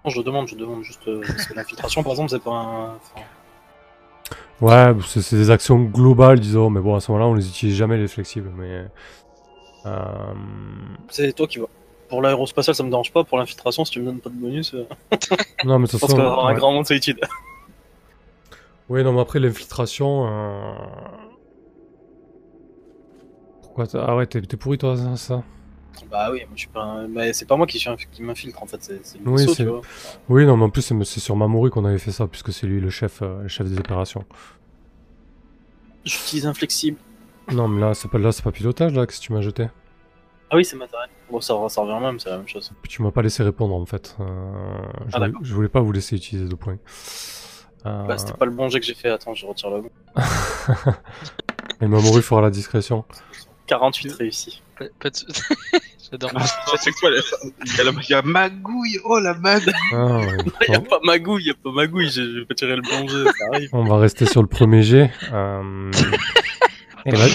[0.03, 1.07] Non, je demande, je demande juste.
[1.07, 2.95] euh, parce que l'infiltration, par exemple, c'est pas un.
[2.95, 3.21] enfin,
[4.61, 7.97] Ouais, c'est des actions globales, disons, mais bon, à ce moment-là, on les utilise jamais
[7.97, 8.49] les flexibles.
[8.57, 8.85] Mais
[9.85, 10.33] euh,
[11.09, 11.69] c'est toi qui vois.
[12.09, 13.23] Pour l'aérospatial, ça me dérange pas.
[13.23, 14.87] Pour l'infiltration, si tu me donnes pas de bonus, euh,
[15.63, 16.59] non, mais de je toute façon, qu'avoir un ouais.
[16.59, 17.19] grand monde, c'est utile.
[18.89, 20.27] Oui, non, mais après l'infiltration.
[20.27, 20.73] euh,
[23.61, 25.43] Pourquoi t'as- Ah ouais, t'es pourri toi, ça-
[26.09, 26.81] bah oui, moi je suis pas.
[26.81, 29.65] un- bah, c'est pas moi qui, suis un- qui m'infiltre en fait, c'est Oui, tu
[29.65, 29.81] vois.
[30.29, 32.79] Oui, non, mais en plus, c'est sur Mamoru qu'on avait fait ça, puisque c'est lui
[32.79, 34.23] le chef, euh, le chef des opérations.
[36.05, 36.97] J'utilise un flexible.
[37.51, 39.67] Non, mais là, c'est pas, là, c'est pas pilotage, là, que tu m'as jeté?
[40.49, 41.09] Ah oui, c'est matériel.
[41.29, 42.71] Bon, ça, ça revient même, c'est la même chose.
[42.81, 44.15] Puis tu m'as pas laissé répondre, en fait.
[44.19, 44.23] Euh,
[45.07, 46.77] je, Ah, voulais, je voulais pas vous laisser utiliser deux points.
[47.85, 49.89] Euh, Bah, c'était pas le bon jet que j'ai fait, attends, je retire le bon.
[51.81, 53.05] Et Mamoru fera la discrétion.
[53.67, 54.61] 48 réussi.
[54.77, 55.15] Pas, pas de...
[56.11, 56.31] J'adore.
[56.35, 56.43] Ah,
[56.79, 57.17] c'est quoi là
[57.65, 60.37] Il y a, la- il y a magouille, oh la magouille Ah, ouais.
[60.67, 63.07] Il y a pas magouille, y a pas magouille, j'ai j'ai pas tiré le bon
[63.07, 63.69] jet, ça arrive.
[63.73, 65.11] on va rester sur le premier jet.
[65.31, 65.91] euh,
[67.05, 67.25] et, là-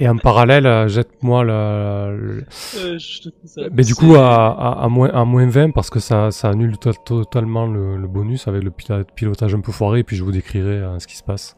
[0.00, 3.62] et en parallèle, euh, jette-moi le, Euh, je ça.
[3.72, 6.78] Mais du coup, à, à, à moins, à moins 20, parce que ça, ça annule
[6.78, 10.32] to- totalement le, le bonus avec le pilotage un peu foiré, et puis je vous
[10.32, 11.56] décrirai euh, ce qui se passe.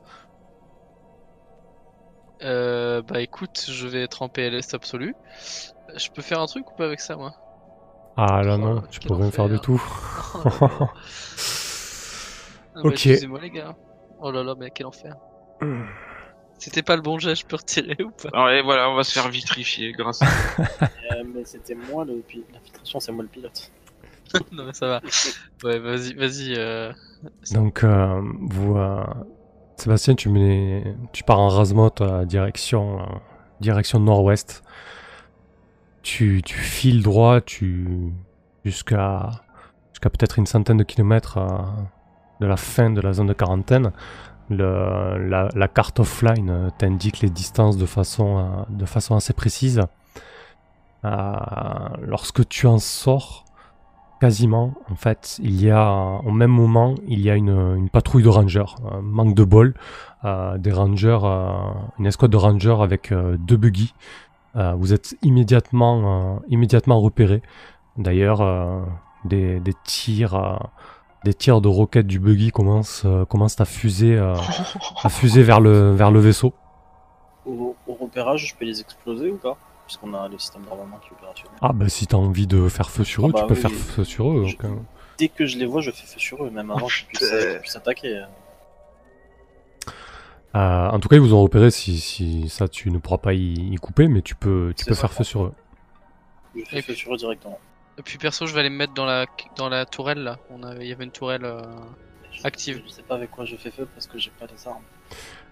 [2.43, 5.15] Euh, bah écoute, je vais être en PLS absolu.
[5.97, 7.35] Je peux faire un truc ou pas avec ça, moi?
[8.17, 9.83] Ah là Oh, non, tu peux rien faire du tout.
[10.45, 10.49] Oh.
[12.73, 12.93] Ah bah, Ok.
[12.93, 13.75] Excusez-moi les gars.
[14.21, 15.15] Oh là là, mais quel enfer.
[16.61, 18.29] C'était pas le bon jet, je peux retirer ou pas?
[18.33, 20.27] Alors, et voilà, on va se faire vitrifier grâce à...
[21.11, 22.47] Euh, mais c'était moi le pilote.
[22.53, 23.73] L'infiltration, c'est moi le pilote.
[24.53, 25.01] Non mais ça va.
[25.65, 26.55] Ouais, vas-y, vas-y.
[26.57, 26.93] Euh...
[27.51, 29.05] Donc, euh, vous, euh,
[29.77, 33.05] Sébastien, tu, mets, tu pars en rasemote à direction, euh,
[33.61, 34.63] direction nord-ouest.
[36.03, 38.13] Tu, tu files droit tu,
[38.65, 39.31] jusqu'à
[39.93, 41.59] jusqu'à peut-être une centaine de kilomètres euh,
[42.41, 43.93] de la fin de la zone de quarantaine.
[44.51, 49.83] La, carte offline euh, t'indique les distances de façon, euh, assez précise.
[51.05, 51.35] Euh,
[52.03, 53.45] lorsque tu en sors,
[54.21, 55.93] quasiment, en fait, il y a,
[56.25, 58.75] au même moment, il y a une, patrouille de rangers.
[59.03, 59.75] Manque de bol,
[60.25, 61.21] des rangers,
[61.99, 63.95] une escouade de rangers avec deux buggy.
[64.55, 66.41] Vous êtes immédiatement,
[67.01, 67.41] repéré.
[67.97, 68.85] D'ailleurs,
[69.25, 70.71] des, tirs,
[71.25, 74.35] des tirs de roquettes du buggy commencent, euh, commencent à fuser, euh,
[75.03, 76.53] à fuser vers le, vers le vaisseau.
[77.47, 79.57] Au, au repérage, je peux les exploser ou pas?
[79.87, 81.59] Puisqu'on a le système d'armement qui est opérationnel.
[81.61, 83.61] Ah bah si t'as envie de faire feu sur eux, Ah bah tu peux oui,
[83.61, 83.77] faire oui.
[83.77, 84.45] feu sur eux.
[84.47, 84.77] Je- donc, euh.
[85.19, 87.51] Dès que je les vois, je fais feu sur eux, même avant qu'ils puissent, putain.
[87.51, 88.25] qu'ils puissent attaquer.
[90.57, 91.71] Euh, en tout cas, ils vous ont repéré.
[91.71, 94.95] Si, si ça, tu ne pourras pas y, y couper, mais tu peux, tu peux
[94.95, 95.53] faire feu sur eux.
[96.57, 97.59] Je fais feu sur eux directement.
[98.01, 99.27] Et puis perso, je vais aller me mettre dans la
[99.57, 100.39] dans la tourelle là.
[100.51, 101.45] On avait, il y avait une tourelle.
[101.45, 101.61] euh,
[102.33, 102.81] Je- Active.
[102.87, 104.83] Je sais pas avec quoi je fais feu parce que j'ai pas les armes.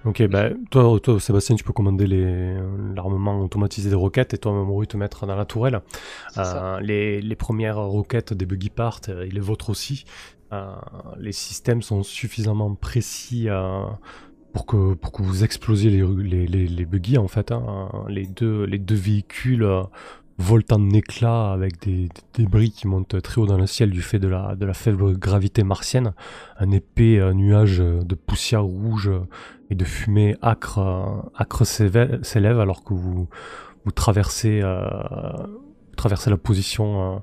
[0.07, 2.55] Ok, bah, toi, toi, Sébastien, tu peux commander les-
[2.95, 5.83] l'armement automatisé des roquettes et toi, Mamoru, te mettre dans la tourelle.
[6.39, 10.05] Euh, les, les premières roquettes des buggy partent, euh, et les vôtres aussi.
[10.53, 10.71] Euh,
[11.19, 13.83] les systèmes sont suffisamment précis euh,
[14.55, 17.51] pour, que, pour que vous explosiez les, les, les, les buggy, en fait.
[17.53, 17.91] hein.
[18.09, 19.83] Les, deux, les deux véhicules euh,
[20.39, 24.03] volent en éclats avec des, des débris qui montent très haut dans le ciel du
[24.03, 26.15] fait de la, de la faible gravité martienne.
[26.59, 29.11] Un épais euh, nuage de poussière rouge
[29.71, 33.29] et de fumée acre, acre s'élève alors que vous,
[33.85, 34.81] vous traversez, euh,
[35.91, 37.23] vous traversez la position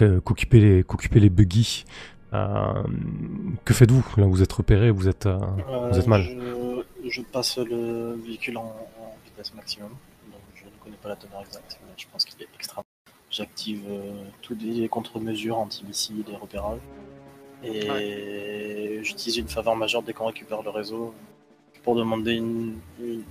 [0.00, 1.84] euh, euh, qu'occupaient les, qu'occupaient les buggy.
[2.32, 2.82] Euh,
[3.64, 4.04] que faites-vous?
[4.16, 6.22] Là, vous êtes repéré, vous êtes, vous êtes mal.
[6.22, 9.88] Je, je passe le véhicule en, en vitesse maximum,
[10.30, 12.82] donc je ne connais pas la teneur exacte, je pense qu'il est extra.
[13.30, 16.80] J'active euh, tous les contre-mesures anti-missiles et repérages.
[17.62, 21.14] Et j'utilise une faveur majeure dès qu'on récupère le réseau
[21.82, 22.78] pour demander une.
[22.98, 23.22] une,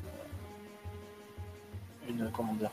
[2.07, 2.72] une- comment dire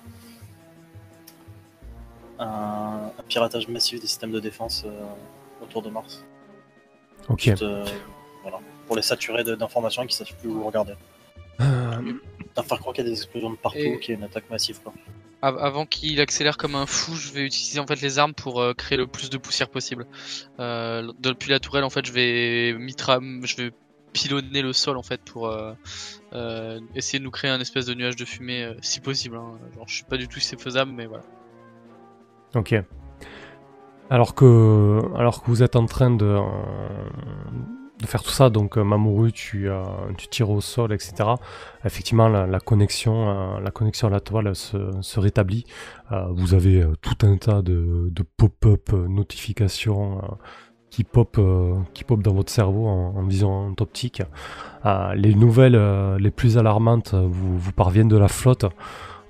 [2.39, 5.05] un, un piratage massif des systèmes de défense euh,
[5.63, 6.25] autour de Mars.
[7.29, 7.41] Ok.
[7.41, 7.85] Juste, euh,
[8.43, 10.93] voilà, pour les saturer d'informations et qu'ils ne sachent plus où regarder.
[11.61, 12.13] Euh,
[12.55, 14.25] D'en faire croire qu'il y a des explosions de partout, Et- qu'il y a une
[14.25, 14.81] attaque massive.
[14.83, 14.93] Quoi.
[15.43, 18.61] Av- Avant qu'il accélère comme un fou, je vais utiliser en fait les armes pour
[18.61, 20.07] euh, créer le plus de poussière possible.
[20.61, 23.71] Euh, depuis la tourelle, en fait, je vais mitra, je vais
[24.13, 25.75] pilonner le sol en fait pour euh,
[26.33, 29.37] euh, essayer de nous créer un espèce de nuage de fumée, euh, si possible.
[29.37, 29.59] hein.
[29.87, 31.25] Je sais pas du tout si c'est faisable, mais voilà.
[32.55, 32.75] Ok.
[34.09, 36.39] Alors que, alors que vous êtes en train de,
[38.01, 39.83] de faire tout ça, donc euh, Mamoru, tu, euh,
[40.19, 41.31] tu tires au sol, etc.
[41.85, 45.65] Effectivement, la, la connexion, euh, la connexion à la toile se, rétablit.
[46.31, 50.21] Vous avez tout un tas de, pop-up notifications
[50.91, 51.41] qui pop,
[51.95, 54.23] qui pop dans votre cerveau en, en vision optique.
[55.15, 58.67] Les nouvelles les plus alarmantes vous, vous parviennent de la flotte.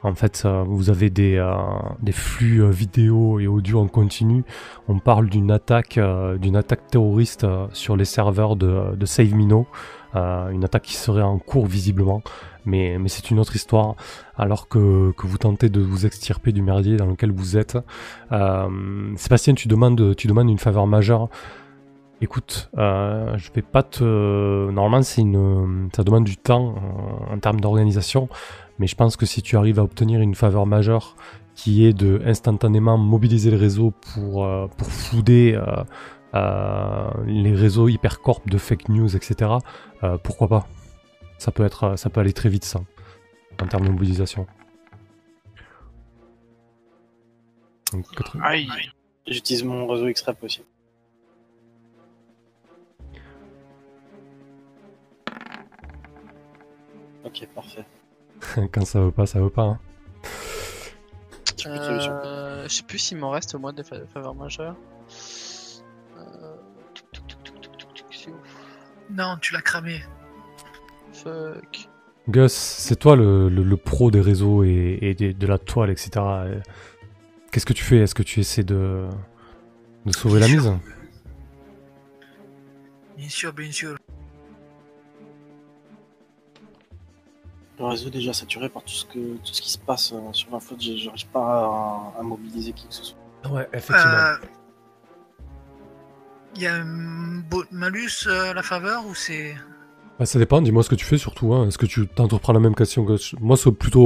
[0.03, 4.45] En fait, euh, vous avez des, euh, flux euh, vidéo et audio en continu.
[4.89, 5.99] On parle d'une attaque,
[6.41, 9.67] d'une attaque terroriste sur les serveurs de, SaveMino.
[10.15, 12.23] Euh, une attaque qui serait en cours visiblement,
[12.65, 13.97] mais, c'est une autre histoire.
[14.37, 17.77] Alors que, vous tentez de vous extirper du merdier dans lequel vous êtes.
[19.17, 21.29] Sébastien, tu demandes, une faveur majeure.
[22.23, 24.71] Écoute, je vais pas te.
[24.71, 26.77] Normalement, c'est une, ça demande du temps
[27.31, 28.29] en termes d'organisation.
[28.79, 31.17] Mais je pense que si tu arrives à obtenir une faveur majeure
[31.55, 34.89] qui est de instantanément mobiliser le réseau pour, euh, pour
[35.29, 35.85] euh,
[36.35, 39.53] euh, les réseaux hypercorp de fake news, etc.,
[40.05, 40.69] euh, pourquoi pas?
[41.39, 42.81] Ça peut, être, ça peut aller très vite, ça,
[43.61, 44.47] en termes de mobilisation.
[48.43, 48.69] Aïe.
[49.27, 50.63] J'utilise mon réseau extrême aussi.
[57.25, 57.85] Ok, parfait.
[58.73, 59.63] Quand ça veut pas, ça veut pas.
[59.63, 59.79] hein.
[61.67, 64.77] Euh, je sais plus s'il m'en reste moi des fa- faveurs majeures.
[66.19, 66.55] Euh,
[69.11, 70.01] Non, tu l'as cramé.
[71.13, 71.89] Fuck.
[72.29, 75.91] Gus, c'est toi le, le- le pro des réseaux et, et des- de la toile,
[75.91, 76.11] etc.
[76.17, 76.61] Euh,
[77.53, 77.99] Qu'est-ce que tu fais?
[77.99, 79.09] Est-ce que tu essaies de,
[80.05, 80.71] de sauver la mise?
[83.17, 83.97] Bien sûr, bien sûr.
[87.79, 90.33] Le réseau est déjà saturé par tout ce, que, tout ce qui se passe euh,
[90.33, 90.81] sur la flotte.
[90.81, 91.41] J'arrive pas
[92.17, 93.19] à, à mobiliser qui que ce soit.
[93.51, 94.37] Ouais, Euh,
[96.57, 99.55] Il y a un beau malus euh, à la faveur ou c'est.
[100.19, 101.53] Bah, ça dépend, dis-moi ce que tu fais surtout.
[101.53, 101.69] Hein.
[101.69, 104.05] Est-ce que tu t'entreprends la même question que moi C'est plutôt